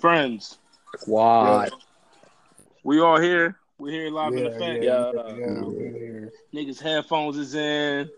[0.00, 0.58] friends.
[1.00, 1.70] Quad.
[2.82, 3.56] We all here.
[3.78, 4.82] We here live in Yeah, effect.
[4.82, 5.36] yeah, Yeah.
[5.36, 6.32] yeah, we're.
[6.54, 8.08] Niggas headphones is in.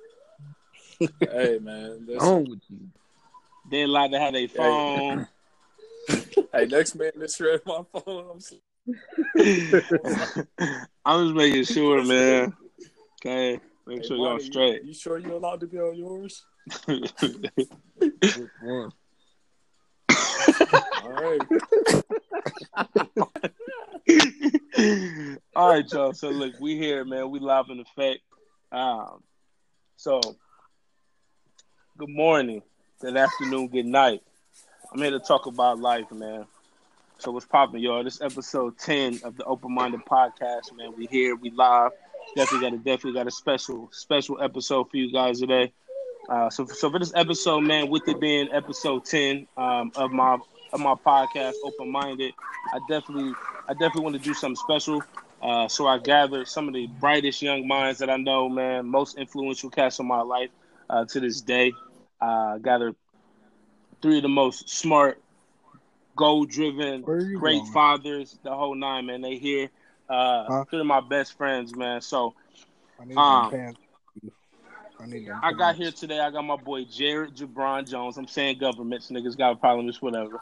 [1.20, 2.78] hey man, this, On with you.
[3.70, 5.26] They allowed to have their phone.
[6.52, 8.30] hey, next man that shred my phone.
[8.30, 8.54] I'm s-
[11.04, 12.52] I'm just making sure, man.
[13.20, 14.82] Okay, make Hey, sure y'all straight.
[14.82, 16.44] You, you sure you're allowed to be on yours?
[20.70, 20.82] One.
[21.04, 21.40] All right.
[25.56, 26.12] All right, y'all.
[26.12, 27.30] So look, we here, man.
[27.30, 28.20] We live in effect.
[28.72, 29.22] Um,
[29.96, 30.20] so
[31.98, 32.62] good morning,
[33.00, 34.22] good afternoon, good night.
[34.92, 36.46] I'm here to talk about life, man.
[37.18, 38.02] So what's popping, y'all?
[38.02, 40.94] This episode 10 of the Open Minded Podcast, man.
[40.96, 41.92] We here, we live.
[42.36, 45.72] Definitely got a definitely got a special, special episode for you guys today.
[46.28, 50.38] Uh, so, so for this episode, man, with it being episode 10 um, of my
[50.72, 52.34] of my podcast, Open Minded,
[52.72, 53.36] I definitely
[53.68, 55.04] I definitely want to do something special.
[55.42, 59.16] Uh, so I gathered some of the brightest young minds that I know, man, most
[59.18, 60.50] influential cats in my life
[60.88, 61.72] uh, to this day.
[62.20, 62.94] Uh, gathered
[64.02, 65.20] three of the most smart,
[66.16, 67.72] goal-driven, Where are you great going?
[67.72, 69.20] fathers, the whole nine, man.
[69.22, 69.68] They here.
[70.08, 70.64] Uh, Huh?
[70.70, 72.00] Three of my best friends, man.
[72.00, 72.34] So
[73.16, 73.52] Um.
[75.00, 75.48] I.
[75.48, 76.20] I got here today.
[76.20, 78.16] I got my boy Jared Jabron Jones.
[78.16, 80.40] I'm saying governments, niggas got a problem, just whatever.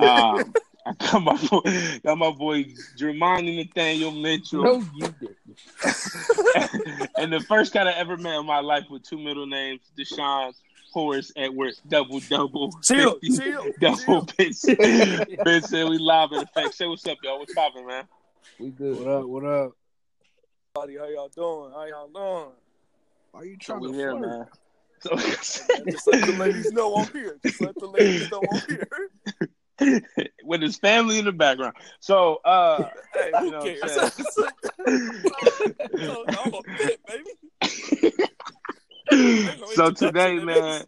[0.00, 0.54] Um,
[0.86, 2.64] I got my boy, got my boy
[2.96, 4.62] Jermani Nathaniel Mitchell.
[4.62, 5.36] No, you didn't.
[7.18, 10.52] and the first guy I ever met in my life with two middle names, Deshaun
[10.92, 14.26] Horace Edward, double double, Chill, 50, chill, double chill.
[14.26, 15.44] bitch.
[15.44, 16.74] Ben said we live in effect.
[16.74, 17.38] Say what's up, y'all.
[17.38, 18.04] What's poppin', man?
[18.58, 18.98] We good.
[18.98, 19.26] What up?
[19.26, 19.72] What up?
[20.74, 21.72] Buddy, how y'all doing?
[21.72, 22.52] How y'all doing?
[23.36, 24.30] Why you trying we to here, flirt?
[24.30, 24.46] man.
[25.00, 25.68] So just
[26.06, 27.36] let the ladies know I'm here.
[27.44, 28.88] Just let the ladies know I'm here.
[30.42, 31.74] with his family in the background.
[32.00, 33.82] So, uh, Hey, You who know cares?
[33.84, 33.92] what
[36.30, 37.28] I'm I'm a fit, baby.
[39.74, 40.86] so today, man,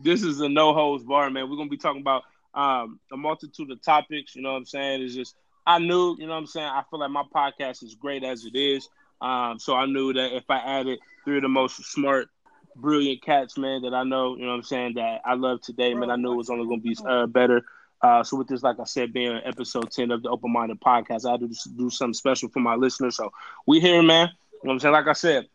[0.00, 1.50] this is a no holds bar, man.
[1.50, 2.22] We're gonna be talking about
[2.54, 4.36] um a multitude of topics.
[4.36, 5.02] You know what I'm saying?
[5.02, 5.34] It's just
[5.66, 6.68] I knew, you know what I'm saying.
[6.68, 8.88] I feel like my podcast is great as it is.
[9.20, 12.28] Um, so I knew that if I added three of the most smart,
[12.76, 15.94] brilliant cats, man, that I know, you know what I'm saying, that I love today,
[15.94, 17.64] man, I knew it was only gonna be uh, better.
[18.00, 21.26] Uh, so with this, like I said, being episode 10 of the Open Minded Podcast,
[21.26, 23.16] I had to just do something special for my listeners.
[23.16, 23.32] So
[23.66, 24.28] we here, man.
[24.28, 24.92] You know what I'm saying?
[24.92, 25.46] Like I said,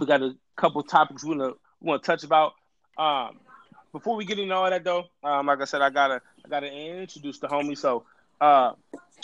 [0.00, 2.54] we got a couple topics we wanna wanna touch about.
[2.96, 3.40] Um,
[3.92, 6.72] before we get into all that though, um, like I said, I gotta I gotta
[6.72, 7.76] introduce the homie.
[7.76, 8.04] So
[8.40, 8.72] uh,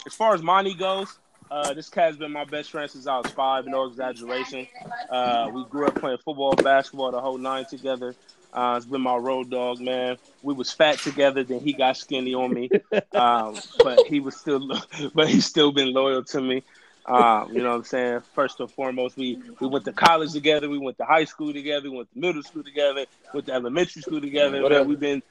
[0.05, 1.19] as far as Monty goes,
[1.51, 4.67] uh, this cat's been my best friend since I was five, no exaggeration.
[5.09, 8.15] Uh, we grew up playing football, basketball, the whole nine together.
[8.53, 10.17] Uh, it's been my road dog, man.
[10.41, 12.69] We was fat together, then he got skinny on me,
[13.13, 14.67] um, but he was still,
[15.13, 16.63] but he's still been loyal to me.
[17.05, 18.21] Um, you know what I'm saying?
[18.33, 21.89] First and foremost, we we went to college together, we went to high school together,
[21.89, 24.61] we went to middle school together, went to elementary school together.
[24.61, 24.81] Whatever.
[24.81, 25.23] Man, we've been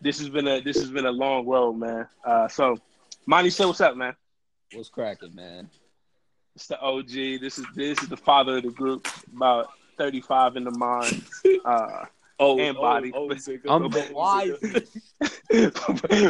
[0.00, 2.06] this has been a this has been a long road, man.
[2.24, 2.78] Uh, so,
[3.26, 4.14] Monty, say what's up, man.
[4.74, 5.70] What's cracking, man?
[6.56, 7.40] It's the OG.
[7.40, 9.06] This is this is the father of the group.
[9.34, 9.68] About
[9.98, 11.22] 35 in the mind.
[11.64, 12.04] Uh,
[12.40, 13.12] Oh, And oh, body.
[13.14, 13.60] oh, Zigga.
[13.68, 14.50] I'm Oh, the wise.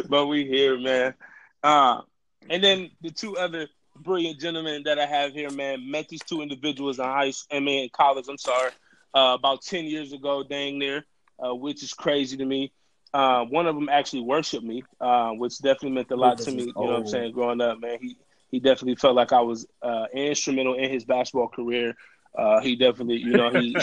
[0.08, 1.14] But we here, man.
[1.62, 2.02] Uh,
[2.50, 6.42] and then the two other brilliant gentlemen that I have here, man, met these two
[6.42, 8.70] individuals in high I mean in college, I'm sorry,
[9.14, 11.06] uh, about 10 years ago, dang near,
[11.42, 12.70] uh, which is crazy to me.
[13.14, 16.64] Uh, one of them actually worshiped me, uh, which definitely meant a lot to me.
[16.64, 17.06] You know what I'm Oh.
[17.06, 17.32] saying?
[17.32, 18.18] Growing up, man, he
[18.54, 21.96] he definitely felt like I was uh, instrumental in his basketball career.
[22.38, 23.72] Uh, he definitely, you know, he.
[23.74, 23.80] Who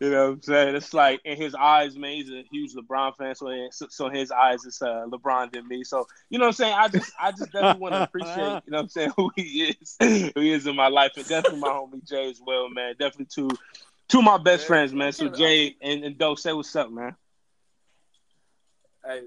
[0.00, 0.76] you know what I'm saying?
[0.76, 4.06] It's like in his eyes, man, he's a huge LeBron fan, so in, so, so
[4.08, 5.82] in his eyes, it's uh, LeBron than me.
[5.82, 6.74] So you know what I'm saying?
[6.76, 9.74] I just I just definitely want to appreciate, you know what I'm saying, who he
[9.80, 12.94] is, who he is in my life, and definitely my homie Jay as well, man.
[12.98, 13.48] Definitely two
[14.10, 15.12] two of my best Yeah, friends, man.
[15.12, 17.14] So I Jay and, and Doe, say what's up, man.
[19.04, 19.22] Hey,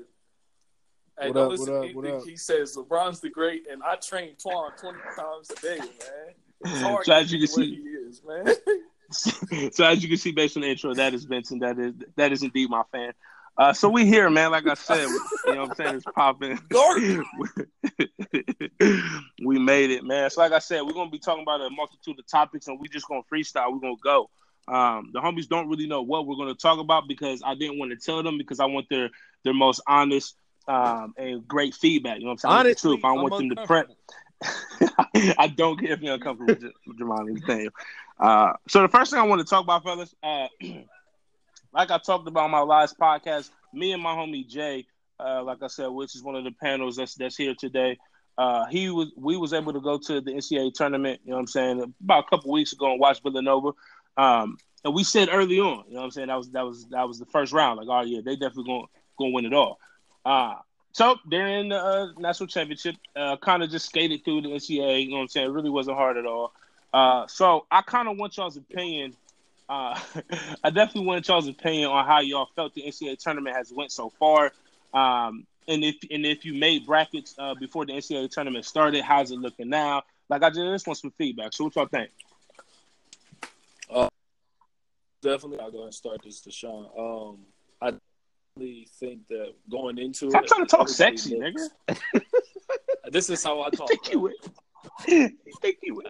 [1.20, 1.74] hey, What don't up, listen.
[1.74, 2.24] what up, he, what he- up?
[2.26, 5.88] he says LeBron's the great, and I train Twan 20 times a day, man.
[6.66, 8.56] It's hard So to as you can see- he is, man.
[9.74, 11.62] so as you can see based on the intro, that is Vincent.
[11.62, 13.12] That is that is indeed my fan.
[13.58, 14.50] Uh, so we here, man.
[14.50, 15.08] Like I said,
[15.46, 15.96] you know what I'm saying?
[15.96, 16.58] It's popping.
[19.46, 20.30] We made it, man.
[20.30, 22.88] So like I said, we're gonna be talking about a multitude of topics, and we
[22.88, 23.72] just gonna freestyle.
[23.74, 24.30] We're gonna go.
[24.68, 27.92] Um, the homies don't really know what we're gonna talk about because I didn't want
[27.92, 29.10] to tell them because I want their
[29.44, 30.36] their most honest
[30.68, 32.20] um, and great feedback.
[32.20, 32.54] You know what I'm saying?
[32.54, 33.06] I want the truth.
[33.06, 33.90] I want them to prep.
[35.38, 37.72] I don't care if you're uncomfortable with, J- with
[38.20, 40.48] Uh, so the first thing I want to talk about, fellas, uh,
[41.74, 44.86] like I talked about on my last podcast, me and my homie Jay,
[45.20, 47.98] uh, like I said, which is one of the panels that's that's here today.
[48.38, 51.42] Uh, he was we was able to go to the NCAA tournament, you know what
[51.42, 53.72] I'm saying, about a couple weeks ago and watch Villanova.
[54.18, 56.86] Um, and we said early on, you know what I'm saying, that was that was
[56.88, 57.78] that was the first round.
[57.78, 58.86] Like, oh yeah, they definitely gonna
[59.18, 59.80] gonna win it all.
[60.26, 60.56] Uh
[60.94, 65.06] so they're in the uh, national championship, uh, kind of just skated through the NCAA,
[65.06, 65.48] you know what I'm saying?
[65.48, 66.54] It really wasn't hard at all.
[66.94, 69.16] Uh, so I kind of want y'all's opinion.
[69.68, 70.00] Uh,
[70.64, 74.12] I definitely want y'all's opinion on how y'all felt the NCAA tournament has went so
[74.20, 74.52] far.
[74.94, 79.32] Um, and if and if you made brackets uh, before the NCAA tournament started, how's
[79.32, 80.04] it looking now?
[80.30, 81.54] Like I just want some feedback.
[81.54, 82.12] So what y'all think?
[85.24, 86.90] Definitely, I'll go ahead and start this, Deshaun.
[87.00, 87.40] Um,
[87.82, 87.94] I
[88.58, 90.32] really think that going into it.
[90.32, 92.22] Stop it, trying to talk sexy, looks- nigga.
[93.12, 93.88] This is how I talk.
[93.90, 94.22] Think you bro.
[94.22, 95.34] would.
[95.62, 96.08] Think you would.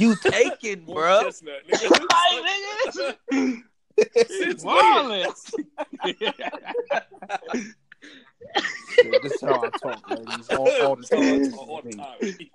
[0.00, 1.22] you taking, bro?
[1.24, 2.06] chestnut, nigga.
[3.32, 3.62] Nigga,
[3.96, 5.50] It's Violence.
[6.04, 6.32] Yeah,
[9.22, 10.48] this is how I talk, ladies.
[10.50, 11.54] All, all the time.
[11.54, 12.50] all the time.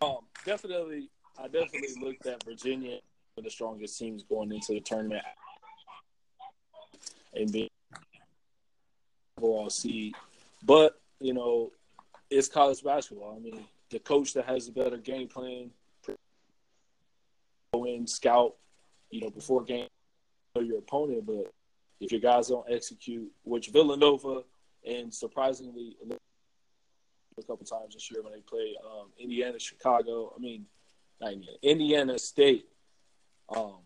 [0.00, 1.08] Um, definitely,
[1.38, 2.98] I definitely looked at Virginia
[3.34, 5.22] for the strongest teams going into the tournament
[7.34, 7.68] and being
[9.38, 10.14] overall seed.
[10.62, 11.72] But you know,
[12.30, 13.36] it's college basketball.
[13.36, 15.70] I mean, the coach that has a better game plan,
[17.72, 18.56] go in, scout,
[19.10, 19.86] you know, before game,
[20.54, 21.26] know your opponent.
[21.26, 21.52] But
[22.00, 24.42] if your guys don't execute, which Villanova
[24.84, 25.96] and surprisingly
[27.38, 30.32] a couple times this year when they played um, Indiana, Chicago.
[30.36, 30.66] I mean,
[31.20, 32.66] not Indiana, Indiana State.
[33.54, 33.78] Um,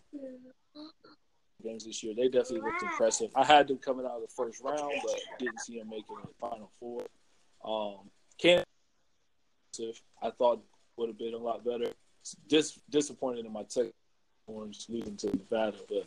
[1.62, 3.30] games this year, they definitely looked impressive.
[3.34, 6.28] I had them coming out of the first round, but didn't see them making the
[6.40, 7.02] final four.
[7.64, 8.66] Um, Kansas,
[10.22, 10.62] I thought
[10.96, 11.92] would have been a lot better.
[12.48, 13.86] Dis- disappointed in my tech
[14.46, 16.06] orange losing to Nevada, but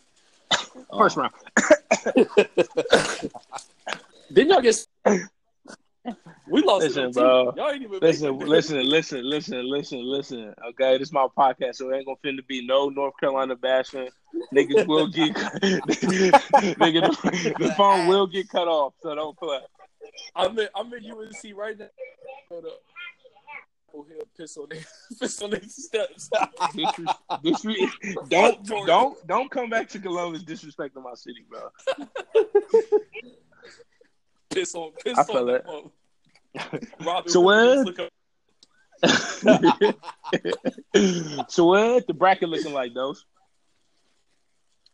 [0.92, 1.34] um, First round.
[4.32, 4.86] Didn't y'all get?
[6.48, 6.84] We lost.
[6.84, 7.54] Listen, bro.
[7.56, 10.54] Y'all ain't even Listen, listen, listen, listen, listen, listen.
[10.70, 14.10] Okay, this is my podcast, so it ain't gonna finna be no North Carolina bashing.
[14.54, 19.60] Niggas will get, nigga, the, the phone will get cut off, so don't play.
[20.36, 21.88] I'm in, I'm in UNC right now.
[22.50, 22.82] Hold up.
[23.96, 24.82] Oh, he'll piss on their,
[25.20, 26.30] piss on their steps.
[26.74, 31.70] Disres- disre- don't, don't, don't come back to Columbus disrespecting my city, bro.
[34.50, 35.66] Piss on, piss I on feel it.
[37.06, 37.88] Robin So what?
[41.50, 43.26] so what the bracket looking like, those?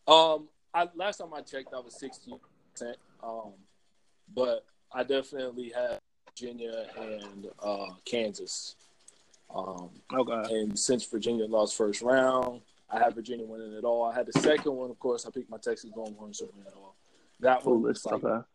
[0.07, 2.39] Um, I last time I checked, I was sixteen
[2.73, 2.97] percent.
[3.23, 3.53] Um,
[4.33, 5.99] but I definitely had
[6.29, 8.75] Virginia and uh, Kansas.
[9.53, 10.55] Um, Okay.
[10.55, 14.03] and since Virginia lost first round, I had Virginia winning it all.
[14.03, 15.25] I had the second one, of course.
[15.25, 16.95] I picked my Texas Longhorns to win it all.
[17.39, 18.03] That one Foolish.
[18.03, 18.45] was like Okay.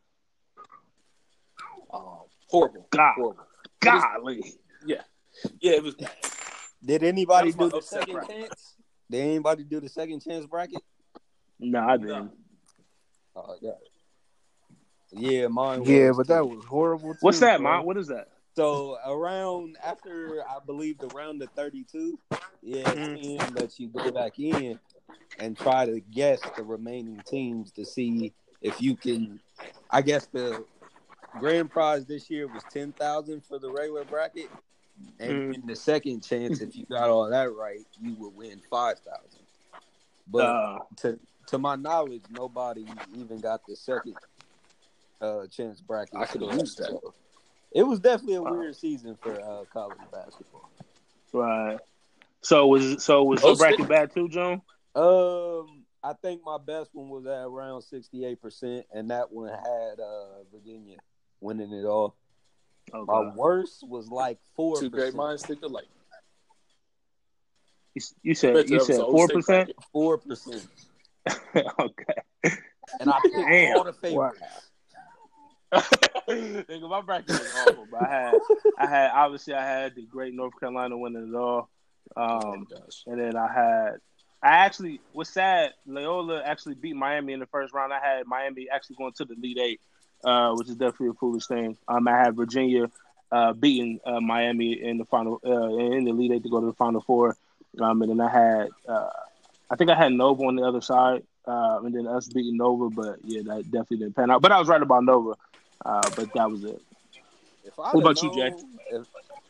[1.92, 2.86] Um, horrible.
[2.90, 3.14] God.
[3.16, 3.44] Horrible.
[3.80, 4.54] Golly.
[4.86, 5.02] Yeah,
[5.60, 6.10] yeah, it was bad.
[6.84, 8.30] Did anybody do the second bracket.
[8.48, 8.76] chance?
[9.10, 10.82] Did anybody do the second chance bracket?
[11.58, 12.30] No, I didn't.
[13.36, 13.70] Oh yeah.
[15.12, 15.82] Yeah, mine.
[15.84, 17.14] Yeah, was but that was horrible.
[17.20, 17.82] What's that, bro.
[17.82, 18.28] What is that?
[18.56, 22.18] So around after I believe the round of thirty-two,
[22.62, 23.20] yeah, Mhm.
[23.22, 24.78] team lets you go back in
[25.38, 28.32] and try to guess the remaining teams to see
[28.62, 29.40] if you can.
[29.90, 30.64] I guess the
[31.38, 34.50] grand prize this year was ten thousand for the regular bracket,
[35.18, 38.98] and in the second chance, if you got all that right, you would win five
[38.98, 39.40] thousand.
[40.26, 42.84] But Uh, to to my knowledge, nobody
[43.16, 44.16] even got the second
[45.20, 46.16] uh, chance bracket.
[46.16, 46.86] I could've used that.
[46.88, 47.14] So,
[47.72, 48.52] it was definitely a Wow.
[48.58, 50.70] weird season for uh, college basketball.
[51.32, 51.78] right.
[52.42, 54.62] So was so was your bracket bad too, John?
[54.94, 59.48] Um, I think my best one was at around sixty eight percent, and that one
[59.48, 60.96] had uh, Virginia
[61.40, 62.16] winning it all.
[62.92, 63.30] My Okay.
[63.36, 65.16] worst was like four Two great percent.
[65.16, 65.86] minds think alike.
[67.94, 69.72] You, you said you said four percent.
[69.92, 70.66] Four percent,
[71.56, 72.22] okay.
[73.00, 73.76] and I picked Damn.
[73.78, 74.40] all the favorites.
[76.28, 78.38] Nigga, my bracket was awful, but I had
[78.78, 81.68] I had obviously I had the great North Carolina winning it all.
[82.16, 83.02] Um, Gosh.
[83.06, 83.94] and then I had
[84.42, 85.72] I actually was sad.
[85.86, 87.92] Loyola actually beat Miami in the first round.
[87.92, 89.80] I had Miami actually going to the Elite Eight,
[90.24, 91.76] uh, which is definitely a foolish thing.
[91.86, 92.90] Um, I had Virginia
[93.30, 96.66] uh, beating uh, Miami in the final uh, in the Elite Eight to go to
[96.66, 97.36] the Final Four.
[97.80, 99.10] Um, and then I had uh,
[99.70, 102.88] I think I had Nova on the other side, uh, and then us beating Nova.
[102.88, 104.42] But yeah, that definitely didn't pan out.
[104.42, 105.34] But I was right about Nova.
[105.84, 106.80] Uh, but that was it.
[107.74, 108.52] What have about you, Jay?
[108.90, 109.06] If,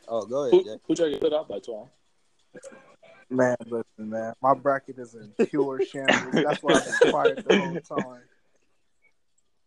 [0.09, 0.53] oh, go ahead,
[0.87, 1.05] Who, Jay.
[1.07, 1.89] who you get out by Twan?
[3.29, 4.35] Man, listen, man.
[4.43, 6.45] My bracket is in pure shambles.
[6.45, 8.23] That's why I've been quiet the whole time.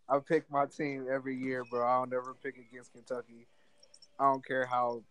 [0.10, 1.86] I pick my team every year, bro.
[1.86, 3.48] I don't never pick against Kentucky.
[4.20, 5.04] I don't care how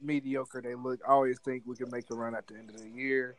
[0.00, 1.00] mediocre they look.
[1.06, 3.36] I always think we can make a run at the end of the year.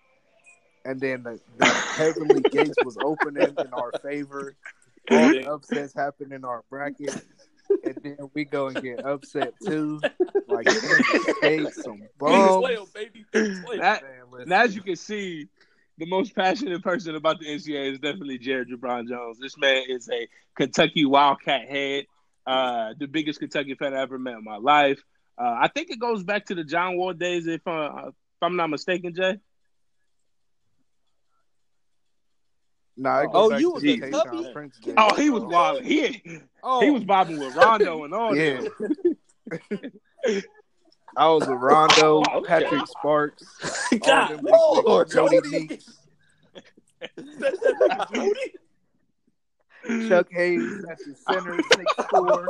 [0.85, 4.55] And then the, the heavenly gates was opening in our favor.
[5.11, 7.25] All the upsets happen in our bracket.
[7.69, 9.99] And then we go and get upset too.
[10.47, 12.63] Like Kansas State, some Phoenix bums.
[12.63, 13.25] Whale, baby.
[13.33, 15.47] That, Man, and as you can see,
[15.97, 19.39] the most passionate person about the NCAA is definitely Jared Jabron Jones.
[19.39, 22.05] This man is a Kentucky Wildcat head,
[22.45, 25.01] uh, the biggest Kentucky fan I ever met in my life.
[25.37, 28.55] Uh, I think it goes back to the John Wall days, if, uh, if I'm
[28.55, 29.39] not mistaken, Jay.
[32.95, 35.41] Nah, it Oh, back you to was the a Tayshaun Prince days, Oh, he was
[35.41, 35.49] bro.
[35.49, 35.83] wild.
[35.83, 36.21] He
[36.61, 38.61] Oh, he was bobbing with Rondo and all Yeah.
[40.29, 40.43] that.
[41.15, 42.47] I was with Rondo, Oh, okay.
[42.63, 43.45] Patrick Sparks,
[44.01, 45.51] all God, oh, them Lord, Jody Jody.
[45.51, 45.93] Meeks,
[47.39, 50.07] That's that nigga Jody.
[50.07, 52.49] Chuck Hayes, that's his center, six four.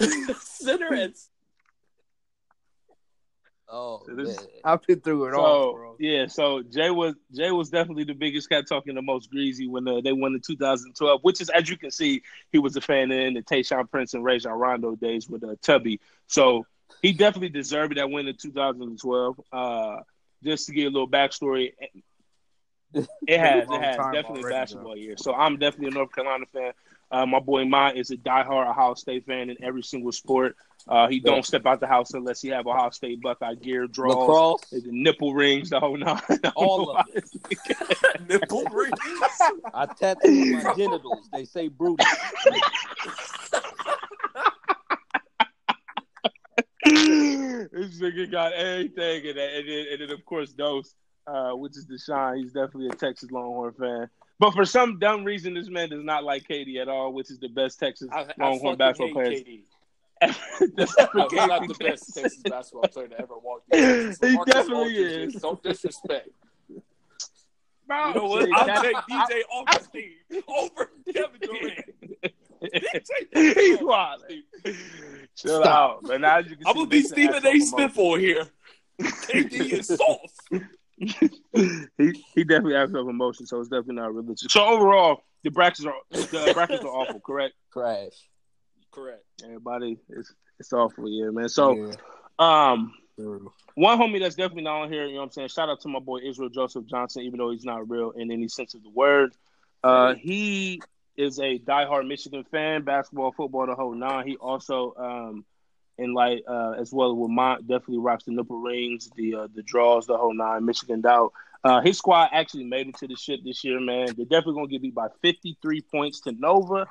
[0.40, 1.14] Center and
[3.70, 5.96] oh So this- I've been through it all, bro.
[5.98, 9.86] yeah, so Jay was Jay was definitely the biggest cat talking the most greasy when
[9.88, 12.22] uh, they won in 2012, which is as you can see,
[12.52, 16.00] he was a fan in the Tayshaun Prince and Rajon Rondo days with uh, Tubby.
[16.26, 16.66] So
[17.02, 19.40] he definitely deserved that win in 2012.
[19.52, 19.96] Uh,
[20.42, 21.72] just to give a little backstory,
[23.26, 25.16] it has it has definitely already, basketball year.
[25.16, 26.72] So I'm definitely a North Carolina fan.
[27.10, 30.56] Uh, my boy Mine is a diehard Ohio State fan in every single sport.
[30.88, 34.14] Uh, he don't step out the house unless he have Ohio State Buckeye gear, draws,
[34.14, 34.70] Lacrosse.
[34.70, 36.20] the nipple rings, the whole nine.
[36.54, 37.24] All of it.
[38.28, 38.98] nipple rings.
[39.74, 41.28] I tattooed my genitals.
[41.32, 42.06] They say Brutus.
[46.84, 50.94] this nigga got everything, and then, and then, and then of course Dose,
[51.26, 52.38] uh, which is Deshaun.
[52.38, 54.10] He's definitely a Texas Longhorn fan.
[54.38, 57.38] But for some dumb reason, this man does not like KD at all, which is
[57.38, 59.58] the best Texas I, I Longhorn fucking basketball hate player.
[60.22, 60.34] KD.
[60.98, 63.62] Ever he's not the best Texas basketball player to ever walk.
[63.70, 65.42] the He definitely Aldridge is.
[65.42, 66.28] Don't disrespect.
[67.86, 68.48] Bro, You know what?
[68.52, 70.10] I'll take DJ Augustin
[70.48, 72.34] over Kevin Durant.
[73.56, 74.22] He's wild.
[75.36, 76.20] Chill out, man.
[76.20, 77.58] Now you can I'm see gonna be Stephen A.
[77.60, 78.46] Smith for here.
[79.00, 80.36] KD is sauce.
[81.96, 84.52] he he definitely has some emotion, so it's definitely not religious.
[84.52, 87.54] So overall, the brackets are the brackets are awful, correct?
[87.70, 88.12] Crash.
[88.92, 89.24] Correct.
[89.44, 91.48] Everybody, it's it's awful, yeah, man.
[91.48, 91.94] So Yeah,
[92.38, 93.52] um, true.
[93.74, 95.48] one homie that's definitely not on here, you know what I'm saying?
[95.48, 98.48] Shout out to my boy Israel Joseph Johnson, even though he's not real in any
[98.48, 99.32] sense of the word.
[99.82, 100.82] Uh, he
[101.16, 104.26] is a diehard Michigan fan, basketball, football, the whole nine.
[104.26, 105.44] He also um
[105.98, 109.62] in like uh as well with Mont definitely rocks the nipple rings, the uh, the
[109.62, 111.32] draws, the whole nine, Michigan doubt.
[111.62, 114.06] Uh, his squad actually made it to the shit this year, man.
[114.16, 116.86] They're definitely gonna get beat by 53 points to Nova,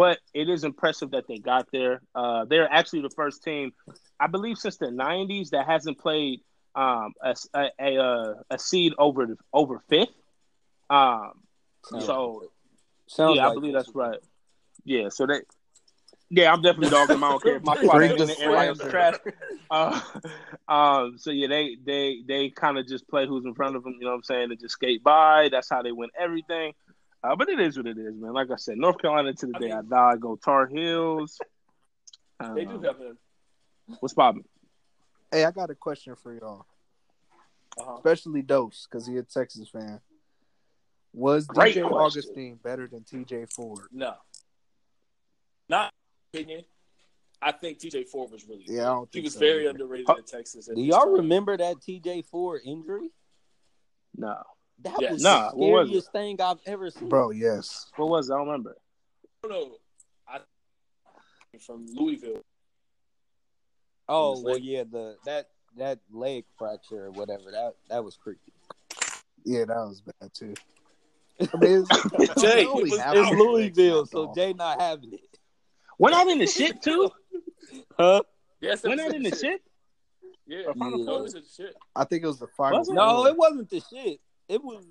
[0.00, 2.00] but it is impressive that they got there.
[2.14, 3.74] Uh, they're actually the first team,
[4.18, 6.40] I believe, since the 90s that hasn't played
[6.74, 10.08] um, a, a, a, uh, a seed over over fifth.
[10.88, 11.32] Um,
[11.84, 12.48] Sounds so good.
[13.08, 14.16] Sounds yeah, I believe that's right.
[14.86, 15.42] Yeah, so they.
[16.30, 17.24] Yeah, I'm definitely dogging them.
[17.24, 19.16] I don't care my squad Bring ain't in the the is trash.
[19.70, 20.00] Uh,
[20.72, 23.98] um, so yeah, they they they kind of just play who's in front of them.
[23.98, 24.50] You know what I'm saying?
[24.50, 25.50] And just skate by.
[25.52, 26.72] That's how they win everything.
[27.22, 28.32] Uh, but it is what it is, man.
[28.32, 30.16] Like I said, North Carolina to the I day mean- I die.
[30.18, 31.38] Go Tar Heels.
[32.54, 33.18] They do Um, have him.
[34.00, 34.44] What's poppin'?
[35.30, 36.64] Hey, I got a question for y'all,
[37.76, 37.96] Uh-huh.
[37.96, 40.00] especially Dose, because he's a Texas fan.
[41.12, 41.98] Was Great DJ question.
[42.22, 43.88] Augustine better than TJ Ford?
[43.92, 44.14] No.
[45.68, 45.92] Not
[46.32, 46.64] opinion.
[47.42, 48.72] I think TJ Ford was really good.
[48.76, 49.70] Yeah, I don't He think was so very either.
[49.70, 50.14] underrated Huh?
[50.18, 50.66] in Texas.
[50.66, 51.12] Do y'all time.
[51.12, 53.10] remember that TJ Ford injury?
[54.16, 54.42] No.
[54.82, 55.12] That Yes.
[55.12, 57.08] was Nah, the what was thing I've ever seen.
[57.08, 57.90] Bro, yes.
[57.96, 58.34] What was it?
[58.34, 58.76] I don't remember.
[59.44, 59.76] I don't know.
[60.28, 60.38] I
[61.58, 62.42] from Louisville.
[64.08, 64.64] Oh well, leg.
[64.64, 68.52] yeah, the that that leg fracture or whatever that that was creepy.
[69.44, 70.54] Yeah, that was bad too.
[71.40, 71.84] I mean,
[72.18, 74.32] it's, Jay, it was- It's of the leg Louisville, so.
[74.34, 75.38] Jay not having it,
[75.98, 77.10] We're not in the shit too.
[77.96, 78.22] huh?
[78.60, 79.62] Yes, We're not in the shit.
[80.46, 81.02] Yeah, Or Final Yeah.
[81.04, 81.22] it Four?
[81.22, 81.76] was a shit.
[81.96, 82.84] I think it was the final.
[82.92, 84.20] No, it wasn't the shit.
[84.50, 84.84] It was,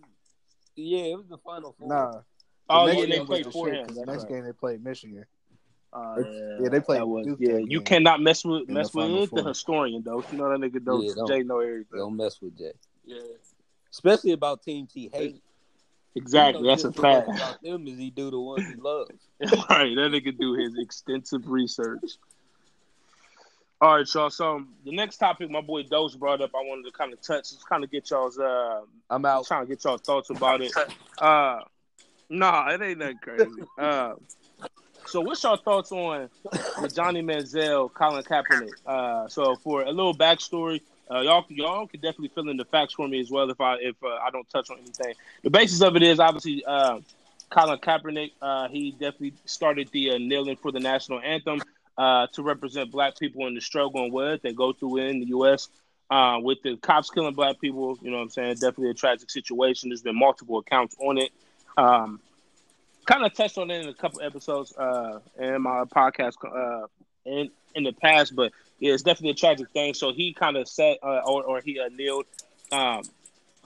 [0.76, 1.88] yeah, it was the final four.
[1.90, 2.12] Nah.
[2.12, 2.24] The
[2.70, 4.30] Oh next yeah, game they was played the for shit, the next right.
[4.32, 5.26] game they played Michigan.
[5.92, 6.16] Uh,
[6.62, 7.54] Yeah, they played was, Duke yeah.
[7.54, 9.48] that You cannot mess with mess Final with the Four.
[9.50, 10.24] historian though.
[10.32, 11.02] You know that nigga though.
[11.02, 11.98] Yeah, don't- Jay know everything.
[12.00, 12.72] Don't mess with Jay,
[13.06, 13.18] Yeah.
[13.92, 15.40] especially about teams he hates.
[16.16, 17.38] Exactly, He know that's a just as much fact.
[17.42, 19.12] About them is he do the ones he loves.
[19.70, 22.18] right, that nigga do his extensive research.
[23.82, 24.30] All right, y'all.
[24.30, 27.52] So the next topic my boy Dose brought up, I wanted to kind of touch,
[27.52, 28.38] just kind of get y'all's.
[28.38, 29.46] Uh, I'm out.
[29.48, 30.74] trying to get y'all thoughts about it.
[31.18, 31.60] Uh,
[32.30, 33.62] nah, it ain't that crazy.
[33.78, 34.14] Uh,
[35.06, 36.30] so what's your thoughts on
[36.82, 38.70] the Johnny Manziel, Colin Kaepernick?
[38.86, 40.80] Uh, so for a little backstory,
[41.12, 43.76] uh, y'all y'all can definitely fill in the facts for me as well if I
[43.82, 45.14] if uh, I don't touch on anything.
[45.44, 47.00] The basis of it is obviously uh,
[47.50, 48.32] Colin Kaepernick.
[48.42, 51.60] Uh, he definitely started the uh, kneeling for the national anthem
[52.00, 55.26] uh, to represent Black people in the struggle and what they go through in the
[55.28, 55.68] U.S.
[56.10, 58.00] Uh, with the cops killing Black people.
[58.02, 58.54] You know what I'm saying?
[58.54, 59.90] Definitely a tragic situation.
[59.90, 61.32] There's been multiple accounts on it.
[61.78, 62.22] Um,
[63.06, 66.88] kind of touched on it in a couple episodes uh, in my podcast uh,
[67.26, 69.94] in in the past, but yeah, it's definitely a tragic thing.
[69.94, 72.26] So he kind of set uh, or or he uh, kneeled
[72.72, 73.04] um,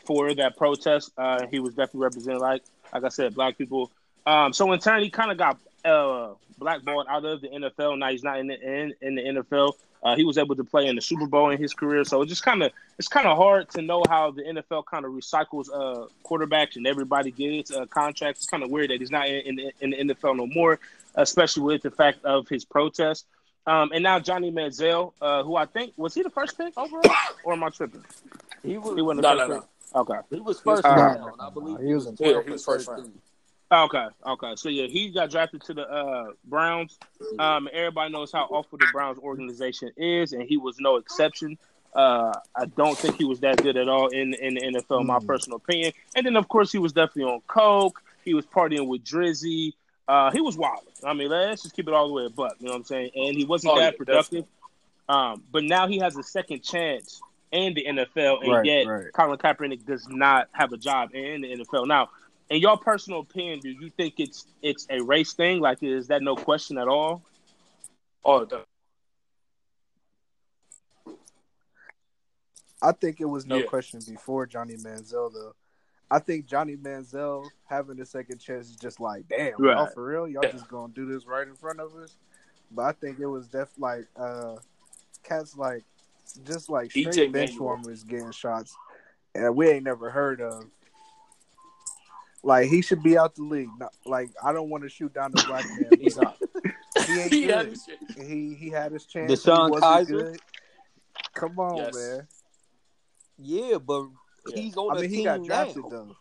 [0.05, 1.11] for that protest.
[1.51, 3.91] He was definitely representing like like I said, black people.
[4.25, 7.97] Um, so in turn, he kind of got uh, blackballed out of the NFL.
[7.99, 9.73] Now he's not in the in, in the NFL.
[10.03, 12.25] Uh, he was able to play in the Super Bowl in his career, so it
[12.25, 15.67] just kind of it's kind of hard to know how the NFL kind of recycles
[15.73, 18.41] uh, quarterbacks and everybody gets uh, contracts.
[18.41, 20.79] It's kind of weird that he's not in, in, in, the NFL no more,
[21.15, 23.25] especially with the fact of his protest.
[23.65, 27.03] Um, and now Johnny Manziel, uh, who I think was he the first pick overall,
[27.45, 28.03] or am I tripping?
[28.61, 28.95] He was.
[28.95, 29.59] He wasn't No, the no, first no.
[29.61, 29.69] pick.
[29.95, 30.19] Okay.
[30.35, 31.33] He was first Uh, round.
[31.39, 33.13] I believe he was in Yeah, he was first round.
[33.74, 33.86] 13.
[33.86, 34.53] Okay, okay.
[34.56, 36.98] So yeah, he got drafted to the uh, Browns.
[37.39, 41.58] Um, everybody knows how awful the Browns organization is, and he was no exception.
[41.96, 45.08] Uh, I don't think he was that good at all in in the NFL, in
[45.08, 45.27] my Mm.
[45.27, 45.94] personal opinion.
[46.15, 48.01] And then of course he was definitely on coke.
[48.25, 49.74] He was partying with Drizzy.
[50.08, 50.82] Uh, he was wild.
[51.03, 52.56] I mean, let's just keep it all the way a buck.
[52.60, 53.12] You know what I'm saying?
[53.15, 54.46] And he wasn't Oh, that yeah, productive.
[55.08, 59.13] Um, but now he has a second chance in the NFL, and Right, yet right.
[59.13, 61.86] Colin Kaepernick does not have a job in the NFL.
[61.88, 62.10] Now,
[62.50, 65.59] in your personal opinion, do you think it's it's a race thing?
[65.59, 67.23] Like, is that no question at all?
[68.25, 68.63] Oh, the,
[72.81, 73.65] I think it was no Yeah.
[73.67, 75.53] question before Johnny Manziel though.
[76.12, 79.75] I think Johnny Manziel having a second chance is just like, damn, Right.
[79.75, 80.27] y'all for real?
[80.27, 80.51] Y'all Yeah.
[80.51, 82.15] just gonna do this right in front of us?
[82.72, 84.57] But I think it was def like uh
[85.24, 85.83] cats like
[86.46, 88.75] just like straight bench warmers getting shots
[89.35, 90.65] and we ain't never heard of.
[92.44, 93.70] Like he should be out the league.
[93.79, 95.92] Not, like I don't want to shoot down the black man.
[96.00, 96.38] he's not.
[97.08, 97.70] He ain't He had good.
[97.70, 97.88] his.
[98.18, 99.32] He he had his chance.
[99.32, 100.24] Deshaun he wasn't Kaiser?
[100.32, 100.40] good.
[101.34, 101.96] Come on, Yes.
[101.96, 102.27] man.
[103.38, 104.08] Yeah, but
[104.48, 104.60] Yeah.
[104.62, 105.90] he's on I mean, a he got drafted now.
[105.90, 106.16] though,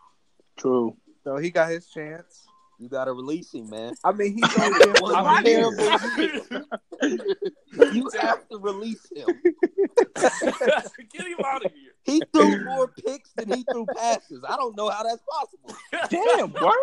[0.56, 0.96] True.
[1.24, 2.46] so he got his chance.
[2.82, 3.94] You got to release him, man.
[4.02, 5.70] I mean, he's only been One one year.
[5.70, 6.66] terrible
[7.92, 9.28] You have to release him.
[10.16, 11.92] Get him out of here.
[12.02, 14.42] He threw more picks than he threw passes.
[14.48, 15.76] I don't know how that's possible.
[16.10, 16.76] Damn, what?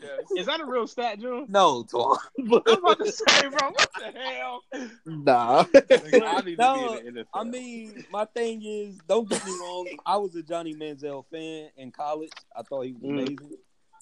[0.00, 0.10] Yes.
[0.36, 1.46] Is that a real stat, June?
[1.48, 2.18] No, Twan.
[2.36, 4.62] I'm about to say, bro, what the hell?
[5.06, 5.64] Nah.
[5.72, 7.26] I No, be in the NFL.
[7.34, 9.86] I mean, my thing is, don't get me wrong.
[10.04, 12.32] I was a Johnny Manziel fan in college.
[12.56, 13.38] I thought he was Mm.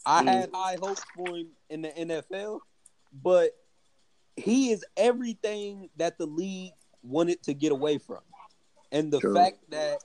[0.06, 0.28] Amazing.
[0.28, 0.40] I Mm.
[0.40, 2.60] had high hopes for him in the NFL,
[3.22, 3.50] but
[4.36, 8.20] he is everything that the league wanted to get away from.
[8.92, 9.34] And the True.
[9.34, 9.98] fact that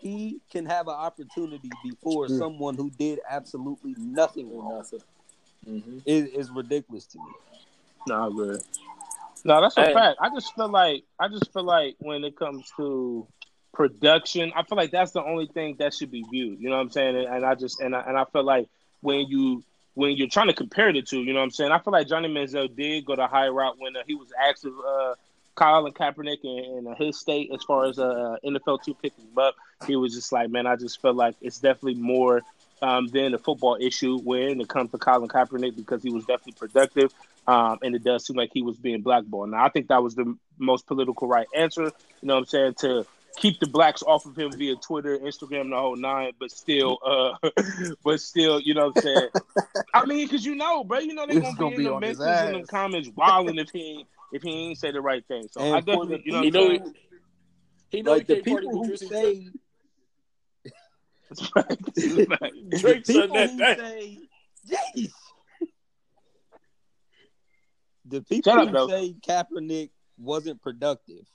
[0.00, 5.00] he can have an opportunity before someone who did absolutely nothing wrong Nothing.
[5.68, 5.98] Mm-hmm.
[6.06, 7.24] is, is ridiculous to me.
[8.08, 8.62] No, I'm good.
[9.44, 9.92] No, that's a Hey.
[9.94, 10.18] fact.
[10.20, 13.26] I just feel like I just feel like when it comes to
[13.72, 16.60] production, I feel like that's the only thing that should be viewed.
[16.60, 17.16] You know what I'm saying?
[17.16, 18.68] And, and I just and I, and I feel like
[19.02, 19.62] when you
[19.94, 21.70] when you're trying to compare the two, you know what I'm saying?
[21.70, 24.72] I feel like Johnny Manziel did go the high route when uh, he was active.
[24.78, 25.14] Uh,
[25.54, 29.54] Colin Kaepernick in, in uh, his state, as far as uh, NFL two picking up,
[29.86, 32.42] he was just like, man, I just felt like it's definitely more
[32.80, 36.54] um, than a football issue when it comes to Colin Kaepernick because he was definitely
[36.54, 37.12] productive.
[37.46, 39.50] Um, and it does seem like he was being blackballed.
[39.50, 41.84] Now, I think that was the most political right answer.
[41.84, 42.74] You know what I'm saying?
[42.80, 46.32] To keep the blacks off of him via Twitter, Instagram, the whole nine.
[46.38, 47.50] But still, uh,
[48.04, 49.28] but still, you know what I'm saying?
[49.94, 52.02] I mean, because you know, bro, you know they're gonna, gonna be in the on
[52.02, 55.48] his mentions in the comments wilding if he if he ain't say the right thing.
[55.50, 56.70] So And I for definitely, the you know, what He I'm know
[57.90, 59.46] he, he know Like he the people who say,
[61.30, 61.78] It's right.
[61.96, 62.52] It's right.
[62.70, 63.50] Drake said people that.
[63.50, 63.78] who that.
[63.78, 64.18] say,
[64.96, 65.12] Jeez.
[68.06, 68.88] The people Shut up, who though.
[68.88, 71.26] say Kaepernick wasn't productive,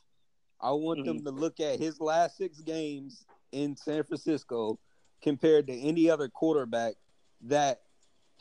[0.59, 1.23] I want them Mhm.
[1.25, 4.79] to look at his last six games in San Francisco
[5.21, 6.95] compared to any other quarterback
[7.41, 7.81] that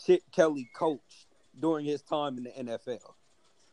[0.04, 1.26] Chip Kelly coached
[1.58, 3.14] during his time in the NFL.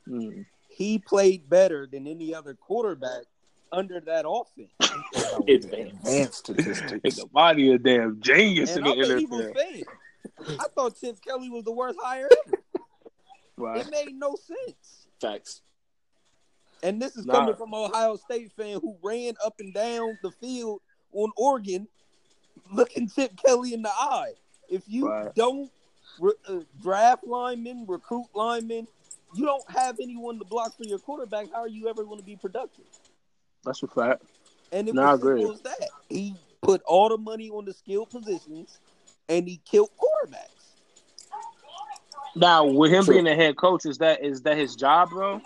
[0.07, 0.45] Mm.
[0.69, 3.23] He played better than any other quarterback
[3.71, 4.71] under that offense.
[5.47, 5.73] Advanced.
[5.73, 7.01] Advanced statistics.
[7.03, 9.53] Ain't nobody a damn genius And in I'm the an Eagles NFL.
[9.55, 10.57] fan.
[10.59, 12.57] I thought Chip Kelly was the worst hire ever.
[13.57, 13.85] Right.
[13.85, 15.07] It made no sense.
[15.21, 15.61] Facts.
[16.83, 17.33] And this is Nah.
[17.33, 20.81] coming from an Ohio State fan who ran up and down the field
[21.13, 21.87] on Oregon,
[22.71, 24.33] looking Chip Kelly in the eye.
[24.69, 25.33] If you Right.
[25.33, 25.71] don't
[26.19, 28.87] re- uh, draft linemen, recruit linemen,
[29.33, 31.51] you don't have anyone to block for your quarterback.
[31.51, 32.85] How are you ever going to be productive?
[33.63, 34.23] That's a fact.
[34.73, 35.41] And it No, I was agree.
[35.41, 35.89] simple as that.
[36.09, 38.79] He put all the money on the skill positions,
[39.29, 40.49] and he killed quarterbacks.
[42.35, 43.15] Now, with him True.
[43.15, 45.39] being the head coach, is that is that his job though?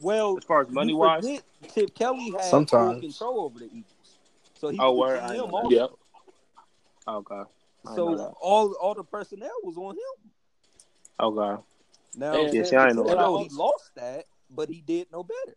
[0.00, 1.42] Well, As far as money you wise, forget
[1.74, 3.00] Chip Kelly had full Sometimes.
[3.00, 4.18] control over the Eagles,
[4.54, 5.90] so he Oh, was word, on I him know Yep.
[7.08, 7.42] okay,
[7.86, 10.30] I So all all the personnel was on him.
[11.20, 11.62] okay.
[12.14, 13.50] Now, And- Yeah, see, I know you that.
[13.50, 15.56] he lost that, but he did no better.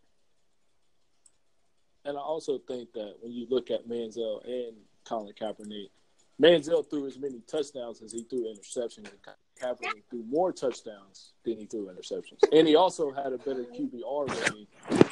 [2.04, 5.91] And I also think that when you look at Manziel and Colin Kaepernick,
[6.39, 11.34] Manziel threw as many touchdowns as he threw interceptions, and Colin Kaepernick threw more touchdowns
[11.43, 12.39] than he threw interceptions.
[12.52, 14.67] And he also had a better QBR rating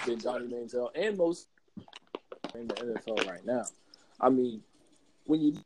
[0.05, 1.47] than Johnny Manziel and most
[2.55, 3.63] in the NFL right now.
[4.19, 4.61] I mean,
[5.25, 5.57] when you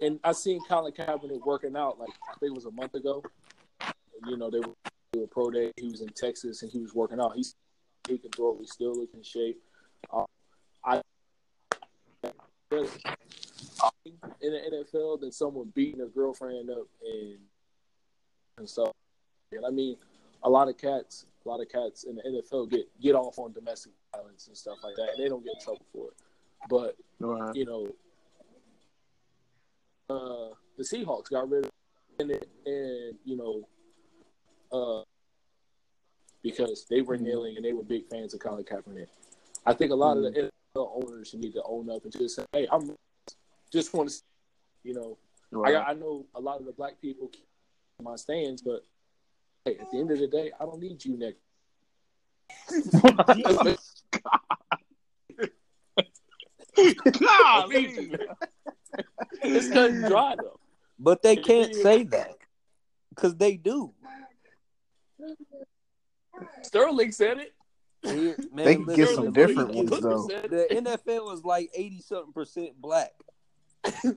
[0.00, 3.22] and I seen Colin Kaepernick working out like I think it was a month ago.
[4.26, 4.74] You know, they were
[5.12, 5.72] doing a pro day.
[5.76, 7.34] He was in Texas and he was working out.
[7.34, 7.54] He's
[8.08, 8.56] he can throw.
[8.58, 9.60] He still looking in shape.
[10.12, 10.26] Um,
[10.84, 11.00] I
[14.40, 17.38] in the NFL than someone beating a girlfriend up and
[18.58, 18.92] and stuff.
[19.52, 19.96] And I mean,
[20.42, 23.52] a lot of cats, a lot of cats in the NFL get get off on
[23.52, 26.14] domestic violence and stuff like that, and they don't get in trouble for it.
[26.68, 27.54] But Right.
[27.54, 27.88] you know,
[30.10, 31.70] uh, the Seahawks got rid of
[32.18, 33.68] and, and you know,
[34.72, 35.02] uh,
[36.42, 39.08] because they were kneeling and they were big fans of Colin Kaepernick.
[39.66, 40.30] I think a lot of the
[40.76, 42.94] NFL owners need to own up and just say, "Hey, I'm
[43.72, 44.16] just want to,
[44.84, 45.16] you know,
[45.54, 45.72] I, Right.
[45.72, 47.30] got, I know a lot of the black people
[48.02, 48.82] my stands, but
[49.64, 51.40] hey, at the end of the day, I don't need you next."
[57.18, 58.16] Golly.
[59.42, 60.58] it's cut and dry though.
[60.98, 62.36] But they can't say that
[63.10, 63.92] because they do.
[66.62, 67.54] Sterling said it.
[68.02, 70.26] Here- man, They can get some different ones, though.
[70.26, 73.12] The NFL is like eighty something percent black.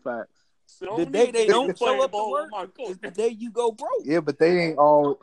[0.03, 0.36] Facts.
[0.79, 2.49] The day they don't show up to work
[2.87, 3.91] is the day you go broke.
[4.03, 5.19] Yeah, but they ain't all.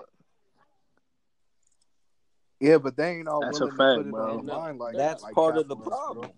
[2.60, 4.38] Yeah, but they ain't all That's a willing fact, to put it bro.
[4.38, 6.22] online like That's like part of the capitalists, bro.
[6.22, 6.30] problem.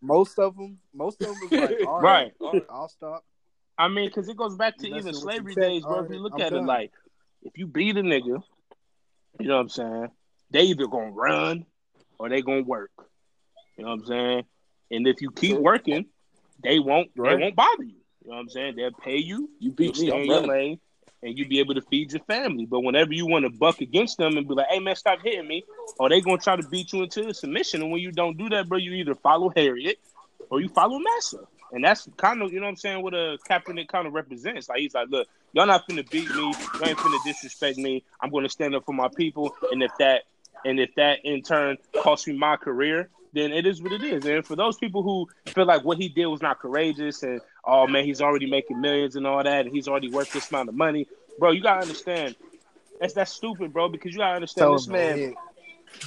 [0.00, 2.24] Most of them, most of them is like, all Right.
[2.24, 3.24] right, all right, I'll stop.
[3.78, 6.00] I mean, because it goes back to You even slavery days, bro.
[6.04, 6.92] If you look I'm at it, like
[7.42, 8.42] if you beat a nigga,
[9.40, 10.08] you know what I'm saying?
[10.50, 11.64] They either gonna run
[12.18, 12.90] or they gonna work.
[13.76, 14.44] You know what I'm saying?
[14.90, 16.06] And if you keep working,
[16.62, 17.36] they won't Right.
[17.36, 18.01] they won't bother you.
[18.24, 18.76] You know what I'm saying?
[18.76, 20.06] They'll pay you, You you beat me.
[20.08, 20.80] stay in your lane,
[21.22, 22.66] and you be able to feed your family.
[22.66, 25.46] But whenever you want to buck against them and be like, "Hey man, stop hitting
[25.48, 25.64] me,"
[25.98, 28.68] or they gonna try to beat you into submission, and when you don't do that,
[28.68, 29.98] bro, you either follow Harriet
[30.50, 31.46] or you follow Massa.
[31.72, 34.68] And that's kind of, you know what I'm saying, what a Kaepernick kind of represents.
[34.68, 36.42] Like, he's like, look, y'all not finna beat me.
[36.42, 38.04] Y'all ain't finna disrespect me.
[38.20, 39.56] I'm going to stand up for my people.
[39.70, 40.24] And if that,
[40.66, 44.22] and if that in turn costs me my career, then it is what it is.
[44.26, 47.86] And for those people who feel like what he did was not courageous and, oh
[47.86, 50.74] man, he's already making millions and all that, and he's already worth this amount of
[50.74, 51.06] money,
[51.38, 52.34] bro, you got to understand.
[53.00, 55.18] That's, that's stupid, bro, because you got to understand Tell this man.
[55.18, 55.34] man.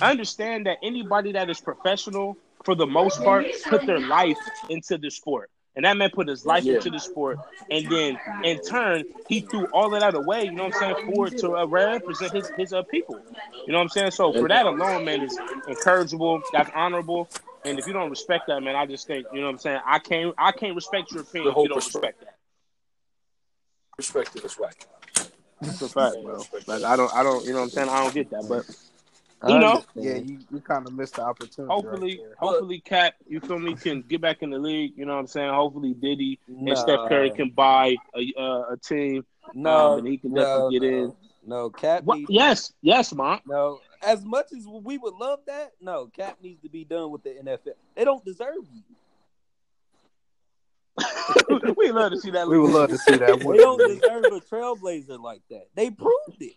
[0.01, 4.37] I understand that anybody that is professional, for the most part, put their life
[4.69, 5.49] into the sport.
[5.75, 6.75] And that man put his life Yeah.
[6.75, 7.37] into the sport.
[7.69, 10.95] And then, in turn, he threw all of that away, you know what I'm saying,
[11.05, 13.21] for to uh, represent his, his uh, people.
[13.65, 14.11] You know what I'm saying?
[14.11, 15.37] So, for that alone, man, is
[15.67, 16.41] encourageable.
[16.53, 17.29] That's honorable.
[17.65, 19.79] And if you don't respect that, man, I just think, you know what I'm saying,
[19.85, 22.05] I can't I can't respect your opinion The if whole you don't perspective.
[22.19, 22.35] respect that.
[23.97, 24.85] Respect it is right.
[25.61, 26.43] That's a fact, bro.
[26.67, 27.89] Like, I don't, I don't, you know what I'm saying?
[27.89, 28.45] I don't get that.
[28.47, 29.83] But You know?
[29.95, 31.73] Yeah, you, you kind of missed the opportunity.
[31.73, 34.93] hopefully, right hopefully, Cat, you feel me, can get back in the league.
[34.97, 35.53] You know what I'm saying?
[35.53, 39.25] Hopefully, Diddy no, and Steph Curry can buy a uh, a team.
[39.53, 41.13] no, um, and he can no, definitely get no, in.
[41.47, 43.39] No, Kap needs- Yes, yes, mom.
[43.45, 47.23] No, as much as we would love that, no, Kap needs to be done with
[47.23, 47.73] the NFL.
[47.95, 48.83] They don't deserve you.
[51.77, 52.47] we love to see that.
[52.47, 53.39] We would love to see that.
[53.39, 55.67] They don't deserve a trailblazer like that.
[55.75, 56.55] They proved it.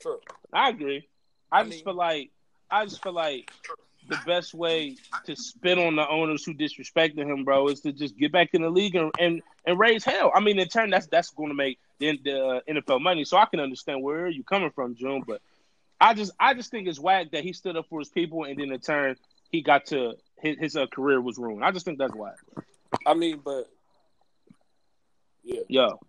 [0.00, 0.20] True.
[0.52, 1.08] I agree.
[1.50, 2.30] I, I just mean- feel like
[2.70, 3.50] I just feel like
[4.08, 8.16] the best way to spit on the owners who disrespected him, bro, is to just
[8.18, 10.30] get back in the league and and, and raise hell.
[10.34, 13.24] I mean, in turn, that's that's going to make the, the uh, NFL money.
[13.24, 15.22] So I can understand where you're coming from, June.
[15.26, 15.40] But
[16.00, 18.58] I just I just think it's whack that he stood up for his people, and
[18.58, 19.16] then in turn
[19.50, 21.64] he got to his, his uh, career was ruined.
[21.64, 22.36] I just think that's whack.
[23.06, 23.64] I mean, but
[25.42, 26.00] yeah, Yo,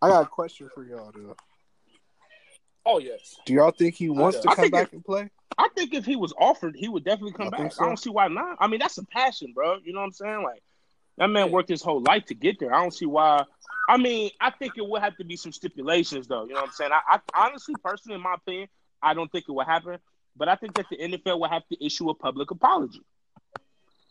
[0.00, 1.36] I got a question for y'all though.
[2.84, 3.36] Oh yes.
[3.44, 5.28] Do y'all think he wants to come back it- and play?
[5.58, 7.72] I think if he was offered, he would definitely come I back.
[7.72, 7.84] so.
[7.84, 8.58] I don't see why not.
[8.60, 9.76] I mean, that's a passion, bro.
[9.82, 10.42] You know what I'm saying?
[10.42, 10.62] Like
[11.16, 11.52] that man Yeah.
[11.52, 12.74] worked his whole life to get there.
[12.74, 13.44] I don't see why.
[13.88, 16.44] I mean, I think it would have to be some stipulations, though.
[16.44, 16.90] You know what I'm saying?
[16.92, 18.68] I, I honestly, personally, in my opinion,
[19.02, 19.98] I don't think it will happen.
[20.36, 23.00] But I think that the NFL will have to issue a public apology.